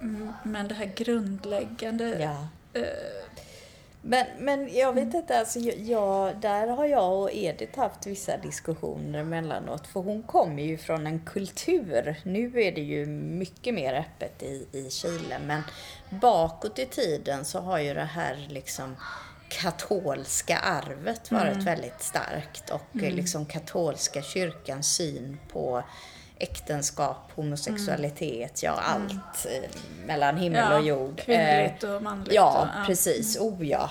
[0.00, 2.36] mm, men det här grundläggande
[2.72, 2.82] eh,
[4.04, 8.36] Men, men jag vet inte, alltså, jag, jag, där har jag och Edith haft vissa
[8.36, 9.86] diskussioner emellanåt.
[9.86, 12.20] För hon kommer ju från en kultur.
[12.24, 15.38] Nu är det ju mycket mer öppet i, i Chile.
[15.46, 15.62] Men
[16.10, 18.96] bakåt i tiden så har ju det här liksom
[19.48, 22.70] katolska arvet varit väldigt starkt.
[22.70, 25.82] Och eh, liksom katolska kyrkans syn på
[26.42, 29.70] äktenskap, homosexualitet, ja allt eh,
[30.06, 31.18] mellan himmel och jord.
[31.18, 32.34] Eh, kvinnligt och manligt.
[32.34, 33.38] Ja, och, precis.
[33.40, 33.90] Oh ja.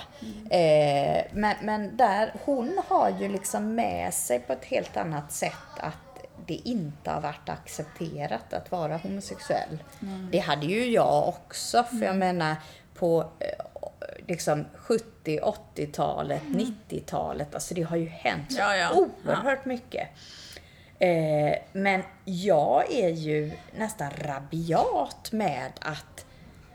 [0.49, 5.53] Eh, men, men där, hon har ju liksom med sig på ett helt annat sätt
[5.77, 9.83] att det inte har varit accepterat att vara homosexuell.
[10.31, 12.55] Det hade ju jag också, för jag menar
[12.93, 13.47] på eh,
[14.27, 15.39] liksom 70,
[15.75, 18.91] 80-talet, 90-talet, alltså det har ju hänt så Ja, ja.
[18.93, 20.07] oerhört mycket.
[21.01, 26.25] Eh, men jag är ju nästan rabiat med att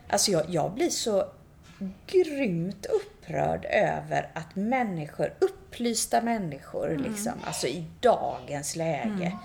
[0.08, 1.24] Alltså jag, jag blir så
[2.06, 9.36] grymt upprörd över att människor, upplysta människor, liksom, alltså i dagens läge,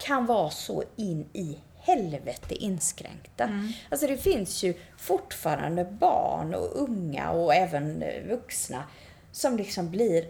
[0.00, 3.44] kan vara så in i helvete inskränkta.
[3.88, 8.84] Alltså det finns ju fortfarande barn och unga och även vuxna
[9.32, 10.24] som liksom blir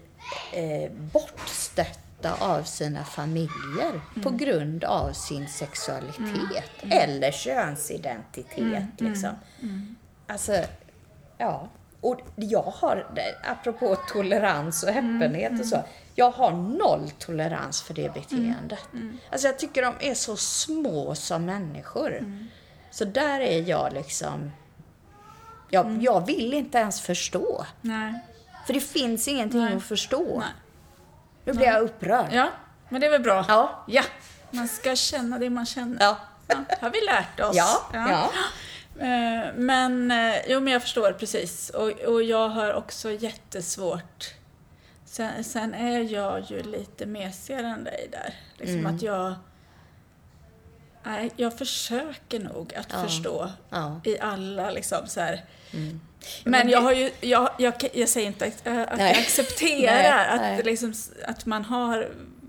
[0.55, 8.85] eh, bortstötta av sina familjer på grund av sin sexualitet eller könsidentitet.
[8.99, 9.31] Liksom.
[10.27, 10.65] Alltså,
[11.39, 11.69] ja.
[12.01, 13.07] Och jag har,
[13.45, 18.89] apropå tolerans och öppenhet och så, jag har noll tolerans för det beteendet.
[19.31, 22.41] Alltså jag tycker de är så små som människor.
[22.91, 24.53] Så där är jag liksom,
[25.71, 27.67] jag, jag vill inte ens förstå.
[27.81, 28.15] Nej.
[28.67, 29.77] För det finns ingenting Nej.
[29.77, 30.39] att förstå.
[30.39, 30.49] Nej.
[31.45, 32.29] Nu blir jag upprörd.
[32.33, 32.51] Ja,
[32.89, 33.45] men det är väl bra.
[33.49, 33.85] Ja.
[33.87, 34.03] Ja,
[34.51, 35.97] man ska känna det man känner.
[36.01, 36.17] Ja.
[36.47, 37.57] Ja, har vi lärt oss.
[37.57, 38.31] Ja, ja.
[39.07, 41.71] Eh, Men, eh, jo men jag förstår precis.
[41.71, 44.35] Och, och jag har också jättesvårt.
[45.05, 48.35] Sen, sen är jag ju lite mesigare än dig där.
[48.57, 48.95] Liksom Mm.
[48.97, 49.35] att jag...
[51.03, 53.03] Nej, jag försöker nog att Ja.
[53.03, 54.01] förstå Ja.
[54.05, 55.45] i alla liksom så här.
[55.71, 56.01] Men
[56.45, 60.59] Men jag har ju, jag, jag, jag säger inte att, äh, att jag accepterar Nej,
[60.59, 60.65] att.
[60.65, 60.95] Liksom,
[61.27, 62.09] att man har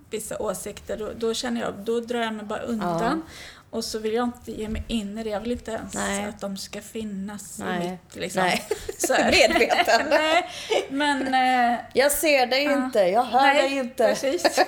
[0.10, 0.98] vissa åsikter.
[0.98, 3.24] Då, då känner jag, då drar jag mig bara undan.
[3.70, 5.30] Och så vill jag inte ge mig in i det.
[5.30, 6.26] Jag vill inte ens Nej.
[6.26, 7.90] att de ska finnas i Nej.
[7.92, 8.64] mitt liksom, Nej.
[8.98, 9.14] så.
[9.32, 10.10] Medvetande.
[10.10, 10.50] nej,
[10.90, 11.34] men...
[11.74, 12.74] Eh, Jag ser dig Ja.
[12.86, 14.08] inte, jag hör nej, dig inte.
[14.08, 14.60] precis.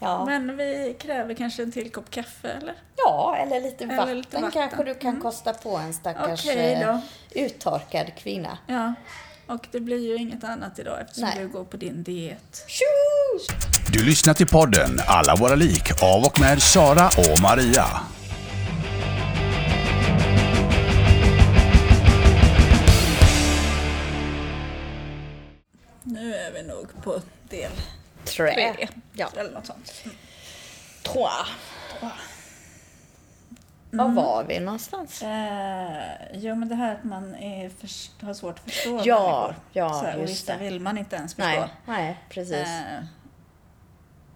[0.00, 0.24] Ja.
[0.24, 2.74] Men vi kräver kanske en till kopp kaffe, eller?
[2.96, 4.50] ja, eller lite Eller vatten, lite vatten.
[4.50, 5.22] kanske du kan Mm.
[5.22, 6.98] kosta på en stackars Okej eh,
[7.30, 8.58] uttorkad kvinna.
[8.66, 8.94] Ja.
[9.46, 11.38] Och det blir ju inget annat idag eftersom Nej.
[11.38, 12.64] du går på din diet.
[12.66, 12.84] Tjo!
[13.92, 17.86] Du lyssnar till podden Alla våra lik av och med Sara och Maria.
[26.02, 27.70] Nu är vi nog på del
[28.24, 28.74] Trä.
[28.76, 28.88] tre.
[29.12, 29.28] Ja.
[29.36, 30.04] Eller något sånt.
[31.02, 31.32] Trois.
[33.92, 34.14] Mm.
[34.14, 35.22] Var var vi någonstans?
[35.22, 36.02] Eh,
[36.32, 39.54] jo, men det här att man är för, har svårt att förstå Ja, människor.
[39.72, 40.58] ja, Så här, och just vissa det.
[40.64, 41.48] vill man inte ens förstå.
[41.60, 42.52] Nej, nej, precis.
[42.68, 43.02] Eh,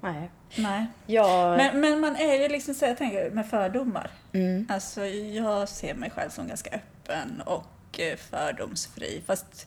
[0.00, 0.30] nej.
[0.56, 0.86] nej.
[1.06, 1.56] Jag...
[1.56, 4.10] Men, men man är ju liksom så jag tänker med fördomar.
[4.32, 4.66] mm.
[4.70, 9.22] Alltså jag ser mig själv som ganska öppen och eh, fördomsfri.
[9.26, 9.66] Fast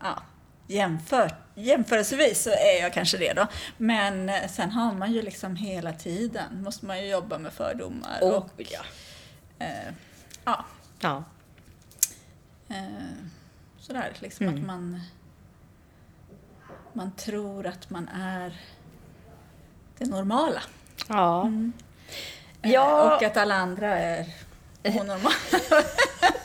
[0.00, 0.22] ja,
[0.70, 3.46] jämför, jämförelsevis så är jag kanske det då.
[3.76, 8.18] Men eh, sen har man ju liksom hela tiden, måste man ju jobba med fördomar.
[8.20, 8.80] Oh, och, ja.
[9.58, 9.92] eh,
[10.44, 10.64] ja,
[11.00, 11.24] Ja.
[12.68, 12.76] eh,
[13.78, 14.58] sådär liksom Mm.
[14.60, 15.00] att man
[16.92, 18.60] man tror att man är
[19.98, 20.62] det normala.
[21.08, 21.46] Ja.
[22.62, 23.16] Eh, Ja.
[23.16, 24.26] Och att alla andra är
[24.84, 25.34] onormala.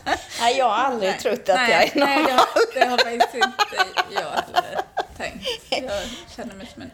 [0.40, 2.46] Nej, jag har aldrig trott att nej, jag är Nej, normal.
[2.74, 3.54] det har, det har faktiskt inte
[4.14, 4.44] jag
[5.18, 5.48] tänkt.
[5.70, 6.02] Jag
[6.36, 6.92] känner mig som en,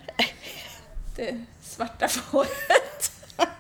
[1.16, 3.12] det svarta fåret.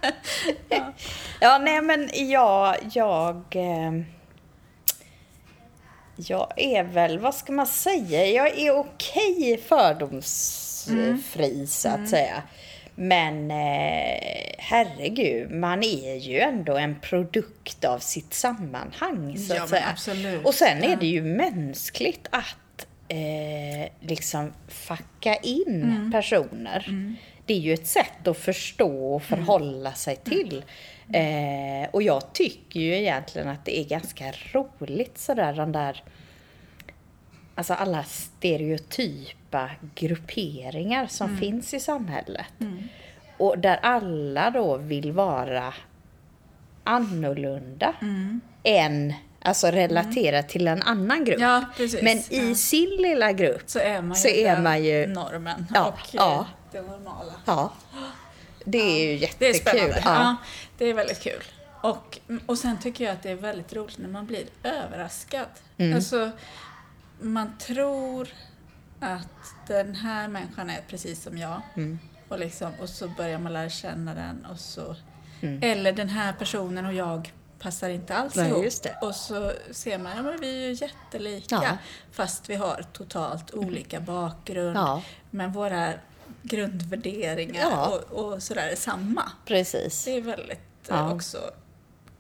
[0.70, 0.94] ja.
[1.39, 3.91] Ja, nej men jag, jag, eh,
[6.15, 12.44] Jag är väl, vad ska man säga, jag är okej fördomsfri så att säga.
[13.03, 19.69] Men eh, herregud, man är ju ändå en produkt av sitt sammanhang så Ja, att
[19.69, 19.85] säga.
[19.91, 20.45] absolut.
[20.45, 26.11] Och sen är det ju mänskligt att eh, liksom facka in Mm.
[26.11, 27.15] personer.
[27.45, 30.63] Det är ju ett sätt att förstå och förhålla sig till.
[31.13, 36.03] Eh, och jag tycker ju egentligen att det är ganska roligt sådär den där
[37.62, 42.45] Alltså alla stereotypa grupperingar som finns i samhället.
[43.38, 45.74] Och där alla då vill vara
[46.84, 47.93] annorlunda
[48.63, 51.39] än, alltså relaterat till en annan grupp.
[51.39, 51.65] Ja.
[52.02, 52.56] Men i Ja.
[52.56, 56.45] sin lilla grupp Så är man ju, är man ju- normen Ja, och ja.
[56.71, 57.34] det normala.
[57.45, 57.74] Ja.
[58.65, 59.56] Det är ju Det är jättekul.
[59.62, 60.02] spännande.
[60.06, 60.13] Ja.
[60.13, 60.36] Ja.
[60.78, 61.43] det är väldigt kul.
[61.82, 65.45] Och, och sen tycker jag att det är väldigt roligt när man blir överraskad.
[65.78, 65.95] Mm.
[65.95, 66.32] Alltså,
[67.21, 68.27] man tror
[68.99, 71.62] att den här människan är precis som jag.
[71.75, 71.99] Mm.
[72.27, 74.95] Och, liksom, och så börjar man lära känna den och så...
[75.62, 78.51] Eller den här personen och jag passar inte alls Mm.
[78.51, 78.73] Nej, ihop.
[79.01, 81.55] Och så ser man, ja men vi är ju jättelika.
[81.63, 81.77] Ja.
[82.12, 84.77] Fast vi har totalt olika bakgrund.
[84.77, 85.03] Ja.
[85.29, 85.93] Men våra
[86.43, 87.88] grundvärderingar Ja.
[88.12, 89.31] och, och sådär är samma.
[89.45, 90.05] Precis.
[90.05, 91.38] Det är väldigt eh, också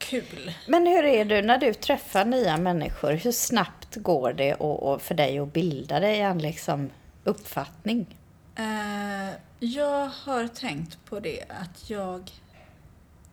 [0.01, 0.53] kul.
[0.67, 3.11] Men hur är du när du träffar nya människor?
[3.11, 6.89] Hur snabbt går det och, och för dig att bilda dig en liksom
[7.23, 8.17] uppfattning?
[8.55, 12.31] Eh, jag har tänkt på det att jag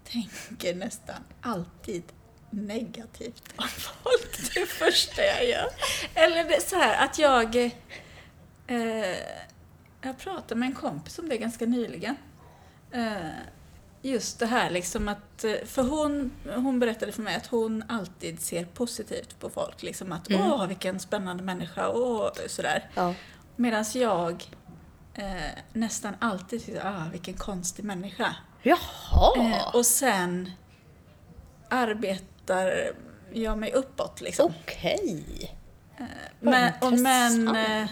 [0.04, 2.02] tänker nästan alltid
[2.50, 5.68] negativt om folk det första jag gör.
[6.14, 7.56] Eller så här att jag...
[8.66, 9.16] Eh,
[10.02, 12.16] jag pratade med en kompis om det ganska nyligen.
[12.92, 13.30] Eh,
[14.02, 15.44] just det här liksom att...
[15.44, 19.82] eh, För hon, hon berättade för mig att hon alltid ser positivt på folk.
[19.82, 22.90] Liksom att åh, vilken spännande människa, åh, sådär.
[22.94, 23.14] Ja.
[23.56, 24.44] Medan jag
[25.14, 25.24] eh,
[25.72, 28.36] nästan alltid tycker, ah, vilken konstig människa.
[28.62, 29.36] Jaha!
[29.36, 30.50] Eh, och sen
[31.68, 32.92] arbetar
[33.32, 34.52] jag mig uppåt liksom.
[34.62, 35.54] Okej.
[36.40, 37.56] men, och, men, intressant.
[37.68, 37.88] eh,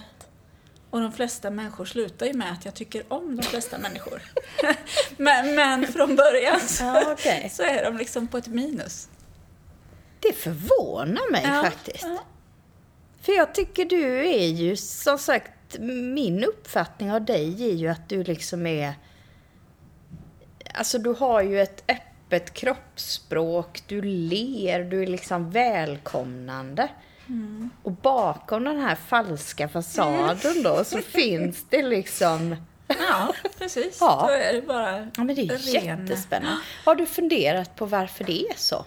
[0.91, 4.23] och de flesta människor slutar ju med att jag tycker om de flesta människor.
[5.17, 7.51] men, men från början så, Ja, okej.
[7.53, 9.09] så är de liksom på ett minus.
[10.21, 12.03] Det förvånar mig Ja, faktiskt.
[12.05, 12.25] ja.
[13.21, 15.79] För jag tycker du är ju, som sagt,
[16.15, 18.95] min uppfattning av dig är ju att du liksom är...
[20.75, 26.89] Alltså du har ju ett öppet kroppsspråk, du ler, du är liksom välkomnande.
[27.29, 27.71] Mm.
[27.83, 32.57] Och bakom den här falska fasaden då så finns det liksom...
[32.89, 33.99] Ja, precis.
[34.01, 34.25] Ja.
[34.29, 36.61] Då är det bara Ja men det är ren- jättespännande.
[36.85, 38.85] Har du funderat på varför det är så?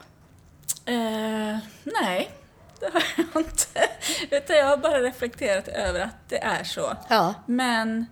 [0.86, 2.32] Eh, nej,
[2.80, 3.89] det har jag inte.
[4.36, 6.93] Utan jag har bara reflekterat över att det är så.
[7.10, 7.34] Ja.
[7.45, 8.06] Men,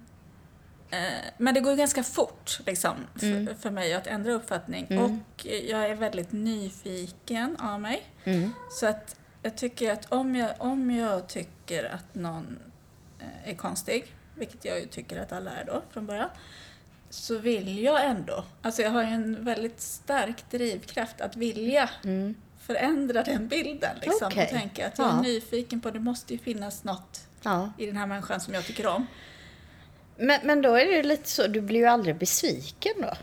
[0.92, 0.98] eh,
[1.38, 3.56] men det går ganska fort liksom, för, Mm.
[3.62, 5.00] för mig att ändra uppfattning.
[5.00, 8.04] Och jag är väldigt nyfiken av mig.
[8.24, 8.54] Mm.
[8.72, 9.16] Så att
[9.48, 12.60] jag tycker att om jag, om jag tycker att någon
[13.20, 14.06] eh, är konstig,
[14.36, 16.30] vilket jag ju tycker att alla är då från början,
[17.10, 21.90] så vill jag ändå, alltså jag har ju en väldigt stark drivkraft att vilja
[22.60, 24.32] förändra den bilden liksom.
[24.32, 24.32] Mm.
[24.32, 24.44] Okej.
[24.44, 25.22] Och tänka att jag är Ja.
[25.22, 27.72] nyfiken på, det måste ju finnas något Ja.
[27.78, 29.08] i den här människan som jag tycker om.
[30.18, 33.14] Men, men då är det ju lite så, du blir ju aldrig besviken då?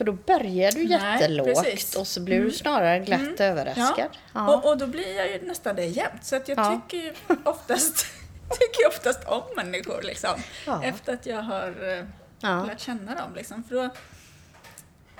[0.00, 1.96] För då börjar du Nej, jättelågt precis.
[1.96, 4.08] och så blir du snarare glatt överraskad.
[4.34, 4.54] Ja.
[4.56, 6.24] Och, och då blir jag ju nästan det jämt.
[6.24, 6.80] Så att jag Ja.
[6.88, 7.12] tycker ju
[7.44, 8.06] oftast,
[8.60, 10.30] tycker oftast om människor liksom.
[10.66, 10.84] Ja.
[10.84, 12.04] Efter att jag har eh,
[12.40, 12.64] Ja.
[12.64, 13.64] lärt känna dem liksom.
[13.64, 13.90] För då,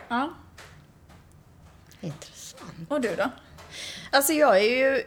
[0.08, 0.30] ja.
[2.00, 2.72] Intressant.
[2.90, 3.30] Och du då?
[4.12, 5.02] Alltså jag är ju,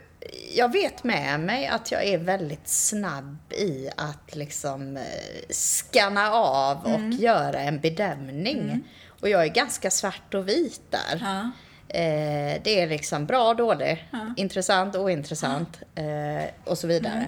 [0.55, 5.03] jag vet med mig att jag är väldigt snabb i att liksom eh,
[5.49, 7.11] scanna av och Mm.
[7.11, 8.83] göra en bedömning.
[9.23, 11.19] Och jag är ganska svart och vit där.
[11.21, 11.41] Ja.
[11.87, 14.33] Eh, det är liksom bra, dålig, Ja.
[14.37, 17.13] intressant, ointressant eh, och så vidare.
[17.13, 17.27] Mm.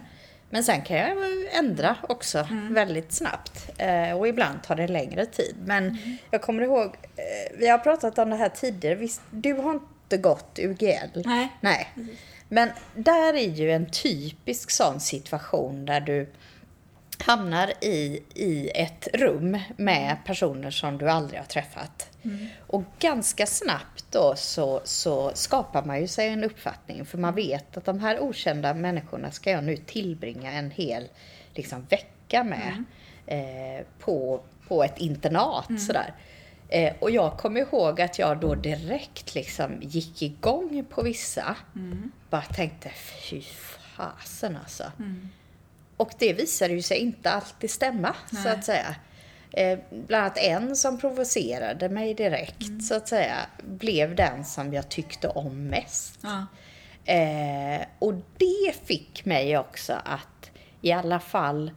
[0.49, 1.17] Men sen kan jag
[1.59, 3.69] ändra också väldigt snabbt.
[3.77, 5.55] Eh, och ibland tar det längre tid.
[5.65, 6.17] Men Mm.
[6.31, 8.95] jag kommer ihåg, eh, vi har pratat om det här tidigare.
[8.95, 11.21] Visst, du har inte gått UGL?
[11.25, 11.49] Nej.
[11.61, 11.89] Nej.
[12.49, 16.29] Men där är ju en typisk sån situation där du
[17.23, 22.09] hamnar i, i ett rum med personer som du aldrig har träffat.
[22.67, 27.77] Och ganska snabbt då så, så skapar man ju sig en uppfattning för man vet
[27.77, 31.07] att de här okända människorna ska jag nu tillbringa en hel
[31.53, 32.83] liksom, vecka med
[33.27, 36.13] eh, på, på ett internat sådär.
[36.69, 41.55] Eh, och jag kommer ihåg att jag då direkt liksom gick igång på vissa.
[42.29, 43.41] Bara tänkte, fy
[43.95, 44.83] fasen alltså.
[45.97, 48.47] Och det visade ju sig inte alltid stämma, så Nej.
[48.53, 48.95] att säga.
[49.51, 52.81] Eh, bland annat en som provocerade mig direkt, Mm.
[52.81, 56.19] så att säga, blev den som jag tyckte om mest.
[56.21, 56.45] Ja.
[57.13, 61.71] Eh, och det fick mig också att i alla fall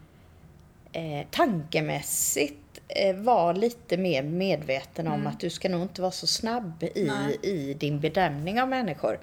[0.92, 6.26] eh, tankemässigt eh, vara lite mer medveten om att du ska nog inte vara så
[6.26, 7.38] snabb i, Nej.
[7.42, 9.20] i din bedömning av människor.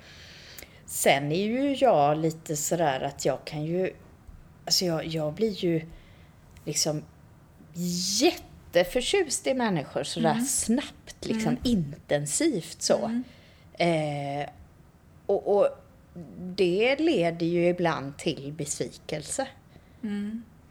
[0.85, 3.93] Sen är ju jag lite sådär att jag kan ju,
[4.65, 5.85] alltså jag, jag blir ju
[6.65, 7.03] liksom
[8.21, 13.21] jätteförtjust i människor sådär snabbt, liksom intensivt så.
[13.73, 14.49] Eh,
[15.25, 15.67] och, och
[16.39, 19.47] det leder ju ibland till besvikelse.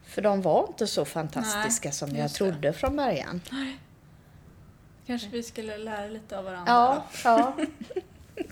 [0.05, 2.51] För de var inte så fantastiska Nej, som jag just det.
[2.51, 3.41] trodde från början.
[5.07, 7.29] Kanske vi skulle lära lite av varandra Ja, då.
[7.29, 7.57] ja.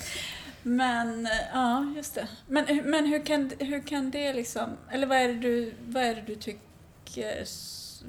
[0.63, 2.29] Men, eh, ja, just det.
[2.47, 6.03] Men, hur- men hur, kan, hur kan det liksom, eller vad är det du, vad
[6.03, 7.45] är det du tycker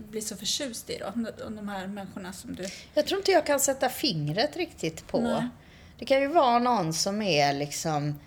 [0.10, 1.06] blir så förtjust i då?
[1.46, 2.66] Om de här människorna som du...
[2.94, 5.20] Jag tror inte jag kan sätta fingret riktigt på.
[5.20, 5.48] Nej.
[6.00, 8.20] Det kan ju vara någon som är liksom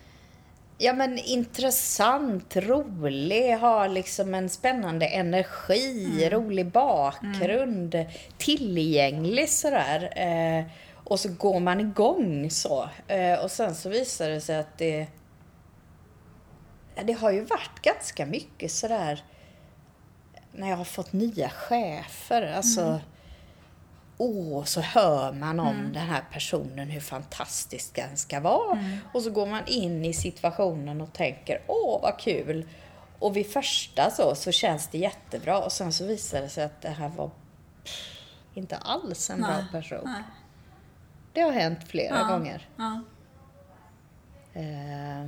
[0.79, 8.05] Ja men intressant, rolig, har liksom en spännande energi, rolig bakgrund,
[8.39, 10.13] tillgänglig sådär.
[10.17, 10.65] Eh,
[11.07, 12.89] och så går man igång så.
[13.07, 15.07] Eh, och sen så visar det sig att det...
[17.05, 19.25] Det har ju varit ganska mycket sådär
[20.53, 22.53] när jag har fått nya chefer.
[22.53, 23.01] Alltså,
[24.19, 28.85] åh, så hör man om den här personen, hur fantastisk den ska vara.
[29.15, 32.69] Och så går man in i situationen och tänker, åh vad kul.
[33.19, 36.83] Och vid första så, så känns det jättebra och sen så visar det sig att
[36.83, 37.31] det här var
[37.85, 38.21] pff,
[38.55, 40.01] inte alls en bra Nej, person.
[40.05, 40.23] nej.
[41.37, 42.25] Det har hänt flera Ja.
[42.27, 42.69] gånger.
[42.77, 43.03] Ja.
[44.55, 45.27] Eh,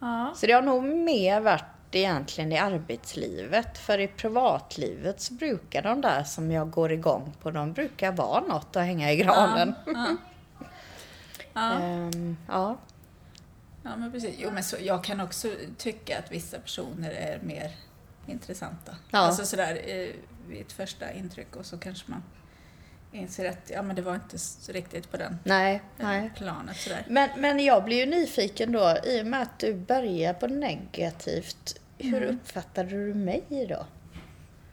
[0.00, 0.32] Ja.
[0.36, 3.78] Så det har nog mer varit egentligen i arbetslivet.
[3.78, 8.40] För i privatlivet så brukar de där som jag går igång på, de brukar vara
[8.40, 9.74] något att hänga i granen.
[9.86, 10.16] Ja.
[11.54, 11.72] Ja.
[11.80, 12.76] Ehm, ja.
[13.82, 14.34] ja, men precis.
[14.38, 15.48] Jo, men så, jag kan också
[15.78, 17.70] tycka att vissa personer är mer
[18.26, 18.92] intressanta.
[19.10, 19.18] Ja.
[19.18, 20.08] Alltså sådär eh,
[20.48, 22.22] vid ett första intryck och så kanske man
[23.12, 24.36] inser att ja, men det var inte
[24.68, 26.30] riktigt på den Nej, eh, nej.
[26.36, 27.04] planet sådär.
[27.08, 31.78] Men, men jag blir ju nyfiken då, i och med att du börjar på negativt.
[31.98, 32.34] Hur Mm.
[32.36, 33.86] uppfattade du mig då?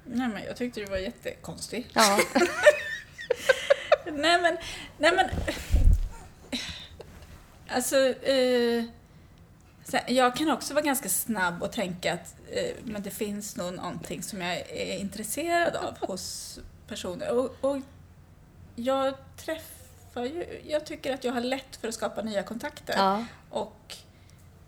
[0.06, 1.88] Nej, men jag tyckte du var jättekonstig.
[1.94, 2.20] Ja,
[4.06, 4.58] nej men,
[4.98, 5.26] nej men.
[7.68, 8.84] Alltså, eh,
[10.08, 14.24] jag kan också vara ganska snabb och tänka att eh, men det finns nog någonting
[14.24, 17.32] som jag är intresserad av hos personer.
[17.38, 17.78] Och, och
[18.84, 22.94] jag träffar ju, jag tycker att jag har lätt för att skapa nya kontakter.
[22.98, 23.26] ja.
[23.50, 23.96] Och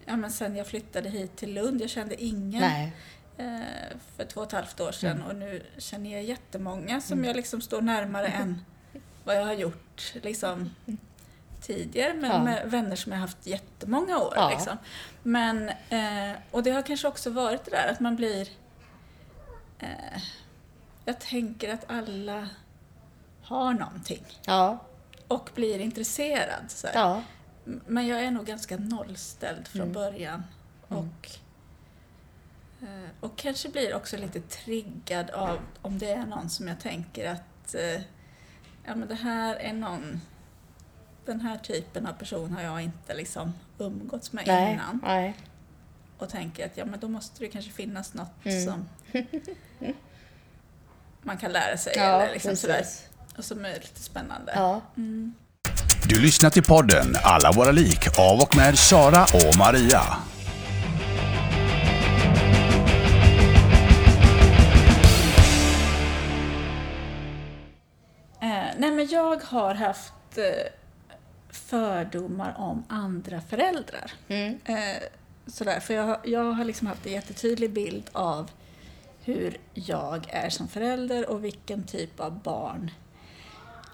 [0.05, 2.93] ja, men sen jag flyttade hit till Lund, jag kände ingen nej.
[3.38, 5.28] eh, för två och ett halvt år sedan Mm.
[5.28, 8.66] och nu känner jag jättemånga som jag liksom står närmare än
[9.24, 10.70] vad jag har gjort liksom,
[11.62, 12.43] tidigare med, Ja.
[12.43, 14.34] med vänner som jag har haft jättemånga år.
[14.36, 14.49] Ja.
[14.49, 14.78] Liksom.
[15.24, 18.47] Men, eh, och det har kanske också varit det där att man blir...
[19.80, 20.22] Eh,
[21.05, 22.49] jag tänker att alla
[23.52, 24.78] har någonting Ja,
[25.28, 26.64] och blir intresserad.
[26.68, 27.24] Så ja.
[27.64, 29.93] Men jag är nog ganska nollställd från Mm.
[29.93, 30.43] början.
[30.89, 31.04] Mm.
[31.04, 31.30] Och,
[32.82, 37.30] eh, och kanske blir också lite triggad av om det är någon som jag tänker
[37.32, 38.02] att eh,
[38.86, 40.22] ja, men det här är någon
[41.26, 44.99] den här typen av person har jag inte liksom umgåtts med Nej, innan.
[45.04, 45.36] nej.
[46.18, 48.66] Och tänker att ja, men då måste det kanske finnas något Mm.
[48.66, 48.89] som
[51.22, 51.93] man kan lära sig.
[51.95, 53.08] Ja, eller liksom sådär, precis.
[53.40, 54.52] Som är lite spännande.
[54.56, 54.82] Ja.
[54.98, 55.34] Mm.
[56.10, 60.02] Du lyssnar till podden Alla våra lik av och med Sara och Maria.
[68.42, 70.72] Eh, nej men jag har haft eh,
[71.50, 74.12] fördomar om andra föräldrar.
[74.28, 74.60] Mm.
[74.66, 75.04] Eh,
[75.48, 78.52] sådär, för jag, har- jag har liksom haft en jättetydlig bild av
[79.24, 82.92] hur jag är som förälder och vilken typ av barn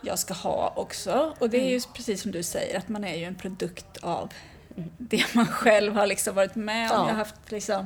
[0.02, 1.36] jag ska ha också.
[1.40, 4.34] Och det är ju precis som du säger, att man är ju en produkt av
[4.98, 6.98] det man själv har liksom varit med om.
[6.98, 7.04] Ja.
[7.04, 7.86] Jag har haft liksom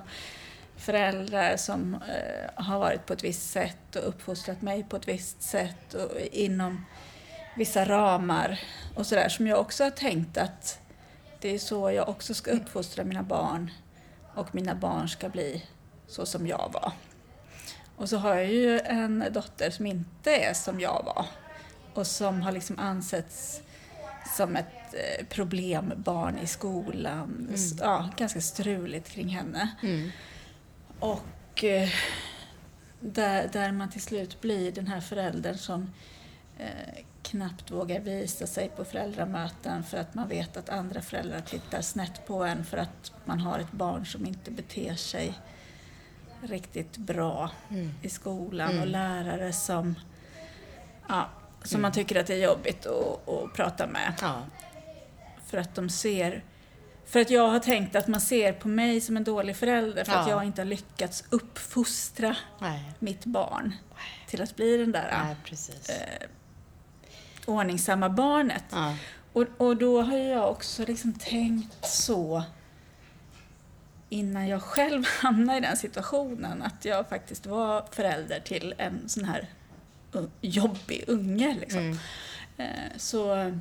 [0.75, 5.41] föräldrar som eh, har varit på ett visst sätt och uppfostrat mig på ett visst
[5.41, 6.85] sätt och inom
[7.55, 8.59] vissa ramar
[8.95, 10.79] och sådär som jag också har tänkt att
[11.39, 13.71] det är så jag också ska uppfostra mina barn
[14.35, 15.65] och mina barn ska bli
[16.07, 16.91] så som jag var.
[17.95, 21.25] Och så har jag ju en dotter som inte är som jag var
[21.93, 23.61] och som har liksom ansetts
[24.37, 27.49] som ett eh, problembarn i skolan.
[27.53, 29.71] S- Ja, ganska struligt kring henne.
[30.99, 31.89] Och eh,
[32.99, 35.89] där, där man till slut blir den här föräldern som
[36.57, 41.81] eh, knappt vågar visa sig på föräldramöten för att man vet att andra föräldrar tittar
[41.81, 45.33] snett på en för att man har ett barn som inte beter sig
[46.43, 47.51] riktigt bra
[48.01, 48.79] i skolan.
[48.79, 49.95] Och lärare som,
[51.09, 51.29] ja,
[51.63, 54.13] som man tycker att det är jobbigt att, att prata med.
[54.21, 54.41] Ja.
[55.47, 56.43] För att de ser...
[57.05, 60.11] För att jag har tänkt att man ser på mig som en dålig förälder för
[60.11, 60.33] att Ja.
[60.33, 62.91] jag inte har lyckats uppfostra Nej.
[62.99, 63.75] mitt barn
[64.27, 65.57] till att bli den där Nej,
[65.89, 66.27] eh,
[67.45, 68.63] ordningsamma barnet.
[68.71, 68.95] Ja.
[69.33, 72.43] Och, och då har jag också liksom tänkt så
[74.09, 79.25] innan jag själv hamnade i den situationen att jag faktiskt var förälder till en sån
[79.25, 79.47] här
[80.41, 81.57] jobbig unge.
[81.59, 81.79] Liksom.
[81.79, 81.97] Mm.
[82.57, 83.51] Eh, så,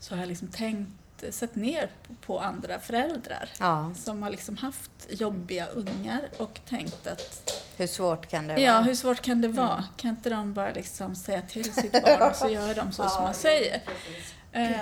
[0.00, 0.90] så har jag liksom tänkt,
[1.30, 1.90] sett ner
[2.26, 3.92] på, andra föräldrar Ja.
[3.96, 8.82] som har liksom haft jobbiga ungar och tänkt att Hur svårt kan det Ja, vara?
[8.82, 9.84] hur svårt kan det vara?
[9.96, 13.22] Kan inte de bara liksom säga till sitt barn och så gör de så som
[13.22, 13.82] man säger?
[14.52, 14.80] Eh,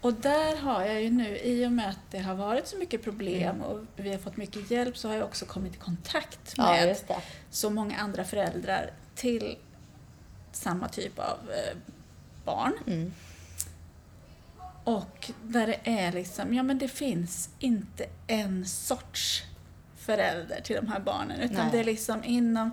[0.00, 3.04] och där har jag ju nu, i och med att det har varit så mycket
[3.04, 6.70] problem och vi har fått mycket hjälp, så har jag också kommit i kontakt Ja,
[6.72, 7.14] med det.
[7.50, 9.56] så många andra föräldrar till
[10.52, 11.76] samma typ av eh,
[12.44, 12.72] barn.
[12.86, 13.12] Mm.
[14.84, 19.42] Och där det är liksom, ja men det finns inte en sorts
[19.96, 21.68] förälder till de här barnen utan Nej.
[21.72, 22.70] det är liksom inom,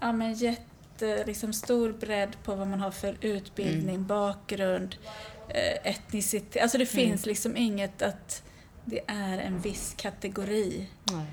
[0.00, 4.06] ja men jätte, liksom stor bredd på vad man har för utbildning, Mm.
[4.06, 4.96] bakgrund,
[5.48, 6.62] eh, etnicitet.
[6.62, 7.06] Alltså det Mm.
[7.08, 8.42] finns liksom inget att
[8.84, 11.26] det är en viss kategori Nej.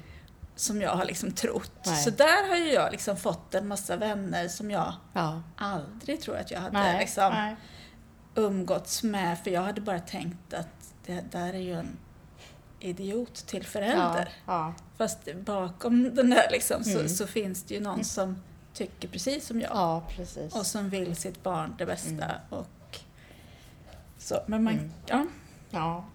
[0.56, 1.72] Som jag har liksom trott.
[1.86, 2.04] Nej.
[2.04, 5.41] Så där har ju jag liksom fått en massa vänner som jag Ja.
[5.58, 6.99] aldrig tror att jag hade Nej.
[6.99, 7.56] liksom Nej.
[8.36, 11.97] umgåtts med, för jag hade bara tänkt att det där är ju en
[12.80, 14.30] idiot till förälder.
[14.45, 14.74] Ja.
[14.97, 17.10] Fast bakom den där liksom så, Mm.
[17.10, 18.41] så finns det ju någon som
[18.74, 20.56] tycker precis som jag ja, precis.
[20.56, 22.10] och som vill sitt barn det bästa.
[22.26, 22.38] Mm.
[22.49, 22.99] Och
[24.18, 24.39] så.
[24.47, 24.91] Men man, Mm.
[25.06, 25.26] ja.
[25.70, 26.06] Ja.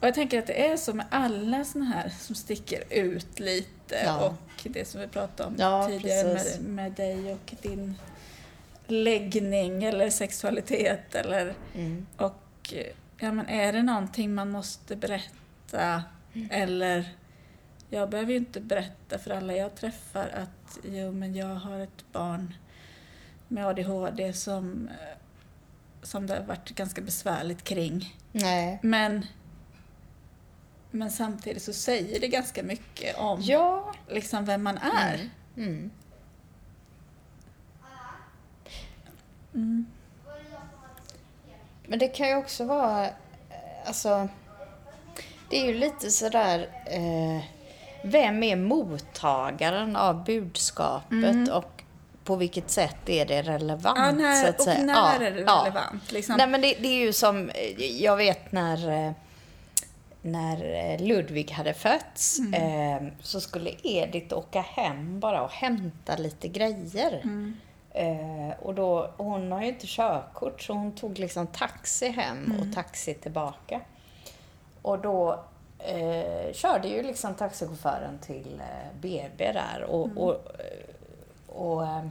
[0.00, 4.02] Och jag tänker att det är så med alla såna här som sticker ut lite
[4.04, 4.26] Ja.
[4.26, 7.94] och det som vi pratade om Ja, tidigare med, med dig och din
[8.86, 12.06] läggning eller sexualitet eller Mm.
[12.16, 12.74] och
[13.18, 16.02] ja, men är det någonting man måste berätta
[16.34, 16.48] Mm.
[16.50, 17.08] eller
[17.90, 22.04] jag behöver ju inte berätta för alla jag träffar att jo men jag har ett
[22.12, 22.54] barn
[23.48, 25.18] med ADHD som, eh,
[26.02, 28.14] som det har varit ganska besvärligt kring.
[28.32, 28.78] Nej.
[28.82, 29.26] Men,
[30.90, 33.92] men samtidigt så säger det ganska mycket om Ja.
[34.08, 35.14] liksom vem man är.
[35.14, 35.30] Mm.
[35.56, 35.90] Mm.
[39.54, 39.86] Mm.
[41.86, 43.10] Men det kan ju också vara, eh,
[43.86, 44.28] alltså,
[45.50, 47.44] det är ju lite sådär, eh,
[48.04, 51.82] vem är mottagaren av budskapet och
[52.24, 53.98] på vilket sätt är det relevant?
[53.98, 54.20] Mm.
[54.20, 54.84] Ja, när, så att och säga.
[54.84, 55.62] när Ja, är det ja.
[55.64, 56.12] relevant?
[56.12, 56.34] Liksom?
[56.38, 59.12] Nej men det, det är ju som, eh, jag vet när, eh,
[60.26, 62.54] när eh, Ludvig hade fötts Mm.
[63.08, 67.20] eh, så skulle Edith åka hem bara och hämta lite grejer.
[67.24, 67.56] Mm.
[67.90, 72.60] Eh, och då, hon har ju inte körkort så hon tog liksom taxi hem Mm.
[72.68, 73.80] och taxi tillbaka.
[74.82, 75.44] Och då
[75.78, 80.18] eh, körde ju liksom taxichauffören till eh, BB där och, Mm.
[80.18, 82.06] och, eh, och eh,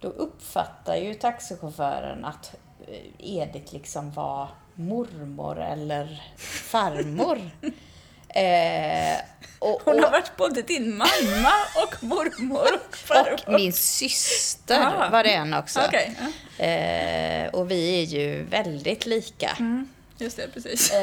[0.00, 2.54] då uppfattar ju taxichauffören att
[2.88, 6.22] eh, Edith liksom var mormor eller
[6.70, 7.50] farmor.
[8.28, 9.16] eh,
[9.58, 11.52] och, Hon har varit både din mamma
[11.84, 13.40] och mormor och farmor.
[13.46, 15.08] och min syster Ah.
[15.10, 15.80] var det en också.
[15.92, 16.64] Ja.
[16.64, 19.50] Eh, och vi är ju väldigt lika.
[19.58, 20.92] Mm, just det, precis.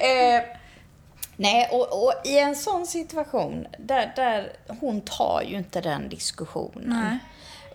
[0.00, 0.42] Eh,
[1.36, 6.82] nej, och, och i en sån situation, där, där hon tar ju inte den diskussionen.
[7.10, 7.18] Nej.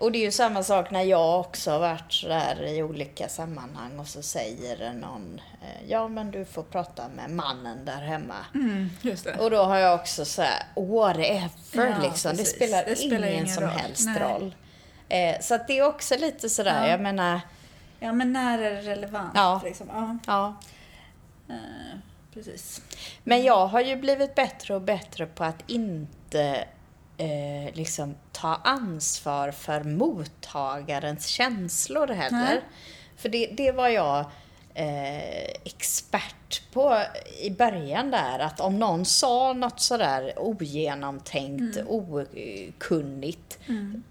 [0.00, 3.98] Och det är ju samma sak när jag också har varit sådär i olika sammanhang
[3.98, 8.34] och så säger någon, eh, ja men du får prata med mannen där hemma.
[8.54, 8.90] Mm.
[9.38, 12.36] Och då har jag också så här, whatever Ja, liksom.
[12.36, 13.72] Det spelar, Det spelar ingen, ingen som roll.
[13.72, 14.22] helst Nej.
[14.22, 14.54] roll.
[15.08, 16.90] Eh, så att det är också lite sådär, Ja.
[16.90, 17.40] jag menar,
[18.00, 19.32] Ja, men när är det relevant?
[19.34, 19.60] Ja.
[19.64, 19.86] Liksom?
[19.92, 20.54] Ja, ja.
[21.54, 21.98] eh,
[22.34, 22.80] precis.
[23.24, 26.64] Men jag har ju blivit bättre och bättre på att inte
[27.18, 32.38] eh, liksom ta ansvar för mottagarens känslor heller.
[32.38, 32.60] Nej.
[33.16, 34.18] För det, det var jag
[34.74, 37.02] eh, expert på
[37.42, 38.38] i början där.
[38.38, 43.58] Att om någon sa något sådär ogenomtänkt, okunnigt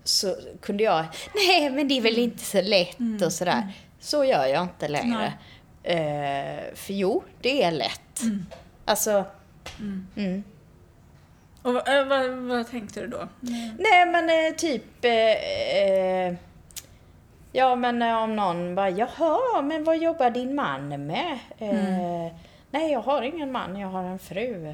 [0.03, 3.73] så kunde jag, nej men det är väl inte så lätt och sådär.
[3.99, 5.33] Så gör jag inte längre.
[5.83, 8.21] Eh, för jo, det är lätt.
[8.85, 9.25] Alltså,
[10.15, 10.43] mm.
[11.63, 13.27] Och vad, eh, vad, vad tänkte du då?
[13.79, 15.05] Nej men eh, typ...
[15.05, 16.33] Eh, eh,
[17.51, 21.39] ja men om någon bara, jaha, men vad jobbar din man med?
[21.57, 22.33] Eh,
[22.71, 24.73] Nej, jag har ingen man, jag har en fru.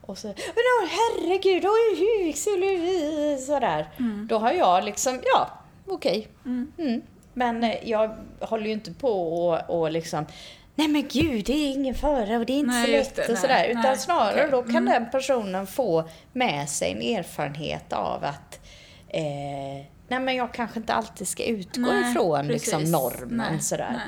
[0.00, 3.38] Och så, men åh, herregud, oj, hur skulle vi...
[3.46, 3.86] Sådär.
[4.28, 5.50] Då har jag liksom, ja,
[5.86, 6.28] okej.
[6.44, 7.02] Mm.
[7.34, 10.26] Men eh, jag håller ju inte på och, och liksom
[10.74, 13.22] Nej men gud, det är ingen fara och det är inte Nej, så lätt det,
[13.22, 13.64] och nej, sådär.
[13.68, 14.50] Utan nej, snarare okej.
[14.50, 14.92] då kan Mm.
[15.02, 18.60] den personen få med sig en erfarenhet av att
[19.08, 22.66] eh, Nej men jag kanske inte alltid ska utgå Nej, ifrån precis.
[22.72, 24.00] liksom normen Nej, sådär.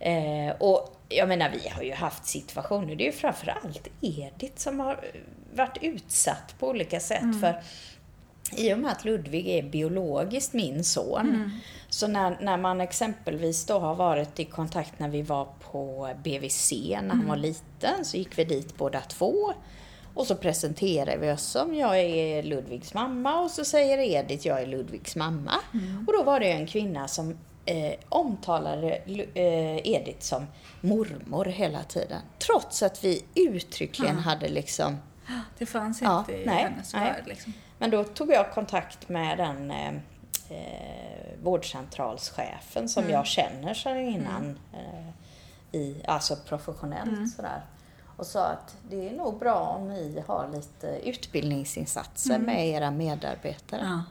[0.00, 4.80] Eh, och jag menar, vi har ju haft situationer, det är ju framförallt Edith som
[4.80, 5.00] har
[5.54, 7.22] varit utsatt på olika sätt.
[7.22, 7.40] Mm.
[7.40, 7.62] för
[8.56, 11.50] i och med att Ludvig är biologiskt min son, Mm.
[11.88, 16.72] så när, när man exempelvis då har varit i kontakt när vi var på BVC
[16.72, 17.18] när Mm.
[17.18, 19.52] han var liten, så gick vi dit båda två.
[20.14, 24.62] Och så presenterar vi oss som jag är Ludvigs mamma och så säger Edith jag
[24.62, 25.52] är Ludvigs mamma.
[25.74, 26.04] Mm.
[26.08, 28.90] Och då var det en kvinna som eh, omtalade
[29.34, 30.46] eh, Edith som
[30.80, 32.20] mormor hela tiden.
[32.38, 34.96] Trots att vi uttryckligen hade liksom
[35.58, 37.02] Det fanns Ja, inte i nej, hennes nej.
[37.12, 37.24] värld.
[37.26, 37.52] Liksom.
[37.82, 39.94] Men då tog jag kontakt med den eh,
[40.48, 44.58] eh, vårdcentralschefen som jag känner sedan innan.
[44.72, 45.08] Eh,
[45.72, 47.62] i, alltså professionellt sådär.
[48.16, 53.80] Och sa att det är nog bra om ni har lite utbildningsinsatser med era medarbetare.
[53.82, 54.02] Ja.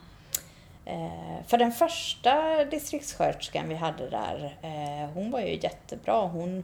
[0.91, 6.27] Eh, för den första distriktssköterskan vi hade där, eh, hon var ju jättebra.
[6.27, 6.63] Hon,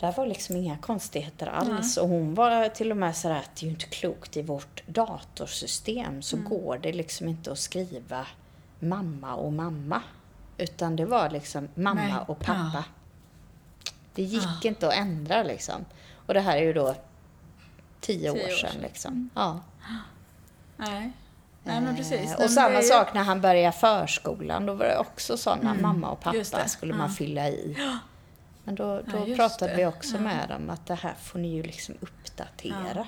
[0.00, 1.96] där var liksom inga konstigheter alls.
[1.96, 4.82] Och hon var till och med sådär att det är ju inte klokt i vårt
[4.86, 8.26] datorsystem så går det liksom inte att skriva
[8.78, 10.02] mamma och mamma.
[10.58, 12.14] Utan det var liksom mamma Nej.
[12.26, 12.70] och pappa.
[12.74, 12.84] Ja.
[14.14, 15.84] Det gick inte att ändra liksom.
[16.26, 16.94] Och det här är ju då
[18.00, 18.56] tio, år, år sedan.
[18.58, 18.70] sedan.
[18.70, 18.82] Mm.
[18.82, 19.30] Liksom.
[19.34, 19.60] Ja.
[20.76, 21.12] Nej.
[21.64, 22.12] Nej, men precis.
[22.12, 24.66] Eh, Nej, men Och samma ju- sak när han började förskolan.
[24.66, 27.14] Då var det också sådana mamma och pappa skulle man Ja.
[27.14, 27.76] fylla i.
[28.64, 29.76] Men då, då Ja, pratade det.
[29.76, 30.20] vi också Ja.
[30.20, 33.06] med dem att det här får ni ju liksom uppdatera.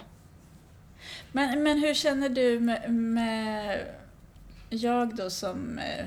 [1.32, 3.80] Men, men hur känner du med, med
[4.70, 6.06] jag då som eh,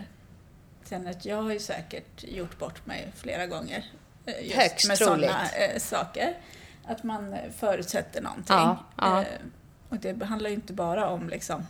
[0.89, 3.85] känner att jag har ju säkert gjort bort mig flera gånger.
[4.25, 6.37] eh, Just Högst med sådana eh, saker.
[6.87, 8.55] Att man förutsätter någonting.
[8.55, 9.23] Ja, ja.
[9.89, 11.63] Och det handlar ju inte bara om liksom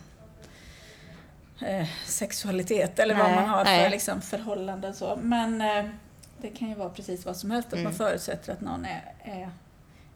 [2.06, 3.84] sexualitet eller vad Nej, man har nej.
[3.84, 5.18] för liksom, förhållanden så.
[5.22, 5.60] Men
[6.40, 7.66] det kan ju vara precis vad som helst.
[7.68, 7.84] Att Mm.
[7.84, 9.50] man förutsätter att någon är, är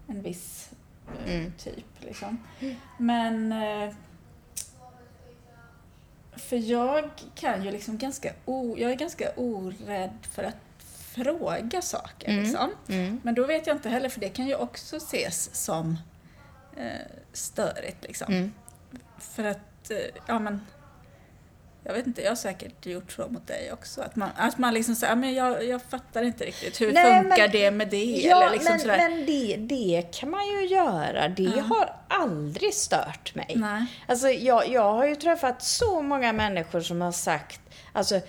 [0.07, 0.71] en viss
[1.27, 1.53] eh, Mm.
[1.59, 1.87] typ.
[1.99, 2.39] Liksom.
[2.99, 3.53] Men...
[3.53, 3.95] Eh,
[6.37, 8.33] för jag kan ju liksom ganska...
[8.45, 10.57] O, jag är ganska orädd för att
[11.15, 12.29] fråga saker.
[12.29, 12.43] Mm.
[12.43, 12.71] Liksom.
[12.89, 13.21] Mm.
[13.25, 15.97] Men då vet jag inte heller, för det kan ju också ses som
[16.77, 18.03] eh, störigt.
[18.03, 18.33] Liksom.
[18.33, 18.53] Mm.
[19.19, 19.97] För att, eh,
[20.27, 20.67] ja men...
[21.91, 24.01] Jag vet inte, jag har säkert gjort så mot dig också.
[24.03, 27.39] Att man, att man liksom säger, men jag, jag fattar inte riktigt, hur Nej, funkar
[27.39, 28.05] men- det med det?
[28.05, 28.97] Ja, Eller liksom men, sådär.
[29.11, 31.29] men det, det kan man ju göra.
[31.29, 31.63] Det Ja.
[31.63, 33.53] har aldrig stört mig.
[33.57, 33.87] Nej.
[34.07, 37.61] Alltså, jag, jag har ju träffat så många människor som har sagt,
[37.93, 38.21] alltså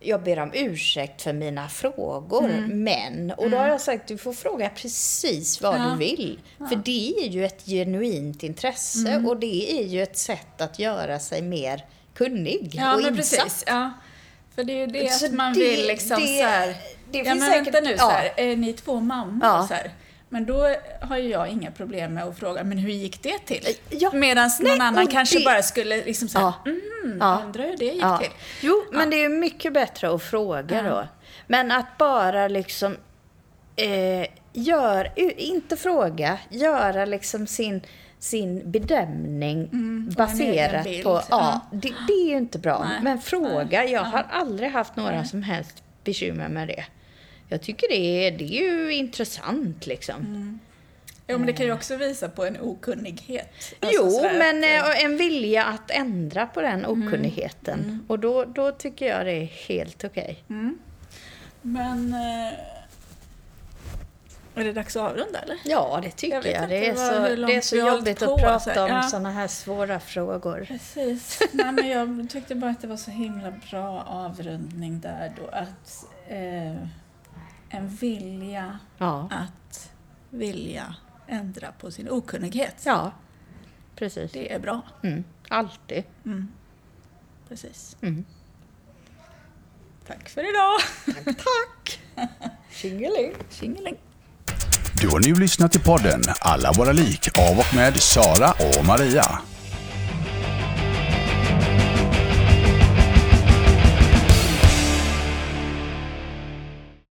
[0.00, 2.82] jag ber om ursäkt för mina frågor, Mm.
[2.84, 5.84] men, och då har jag sagt du får fråga precis vad Ja.
[5.90, 6.40] du vill.
[6.58, 9.26] För det är ju ett genuint intresse Mm.
[9.26, 11.84] och det är ju ett sätt att göra sig mer
[12.18, 13.38] kunnig Ja, och men insatt.
[13.40, 13.64] precis.
[13.66, 13.90] Ja.
[14.54, 16.66] För det är ju det Så att man det- vill liksom det- så här,
[17.10, 17.98] det ja finns men säkert- vänta nu, ja.
[17.98, 19.40] så här, är ni två mammor?
[19.42, 19.66] Ja.
[19.68, 19.90] Så här.
[20.30, 23.66] Men då har ju jag inga problem med att fråga, men hur gick det till?
[23.90, 24.10] Ja.
[24.12, 26.70] Medan någon annan och kanske det- bara skulle liksom säga, Ja.
[27.04, 27.42] mm, Ja.
[27.44, 28.18] undrar hur det gick Ja.
[28.18, 28.30] till.
[28.60, 30.82] Jo, men det är ju mycket bättre att fråga Ja.
[30.90, 31.08] då.
[31.46, 32.96] Men att bara liksom
[33.76, 37.80] eh, gör, inte fråga, göra liksom sin,
[38.18, 41.60] sin bedömning en baserat på, ja, Ja.
[41.72, 42.84] det, det är ju inte bra.
[42.88, 43.02] Nej.
[43.02, 44.00] Men fråga, jag Ja.
[44.02, 45.26] har aldrig haft några Nej.
[45.26, 46.84] som helst bekymmer med det.
[47.48, 50.16] Jag tycker det är, det är ju intressant liksom.
[50.20, 50.58] Mm.
[51.30, 53.52] Jo, men det kan ju också visa på en okunnighet.
[53.80, 57.80] Alltså Jo, men att, eh, eh, en vilja att ändra på den okunnigheten.
[57.80, 58.04] Mm.
[58.08, 60.44] Och då, då tycker jag det är helt okej.
[60.50, 60.78] Mm.
[61.62, 62.12] Men...
[62.14, 62.58] Eh,
[64.60, 65.56] är det dags att avrunda eller?
[65.64, 66.68] Ja, det tycker Jag jag.
[66.68, 69.02] Det, är så, det är så jobbigt att prata så om Ja.
[69.02, 70.64] sådana här svåra frågor.
[70.68, 71.40] Precis.
[71.52, 75.48] Nej, men jag tyckte bara att det var så himla bra avrundning där då.
[75.48, 76.76] Att eh,
[77.70, 79.90] en vilja Ja, att
[80.30, 80.94] vilja
[81.26, 82.82] ändra på sin okunnighet.
[82.84, 83.12] ja
[83.96, 84.32] precis.
[84.32, 84.80] Det är bra.
[85.02, 85.24] Mm.
[85.48, 86.04] Alltid.
[86.24, 86.48] Mm.
[87.48, 87.96] Precis.
[88.00, 88.24] Mm.
[90.06, 90.78] Tack för idag.
[91.24, 92.00] Tack!
[92.70, 93.34] Tjingeling.
[93.50, 93.96] Tjingeling.
[95.00, 99.38] Du har nu lyssnat till podden Alla våra lik av och med Sara och Maria.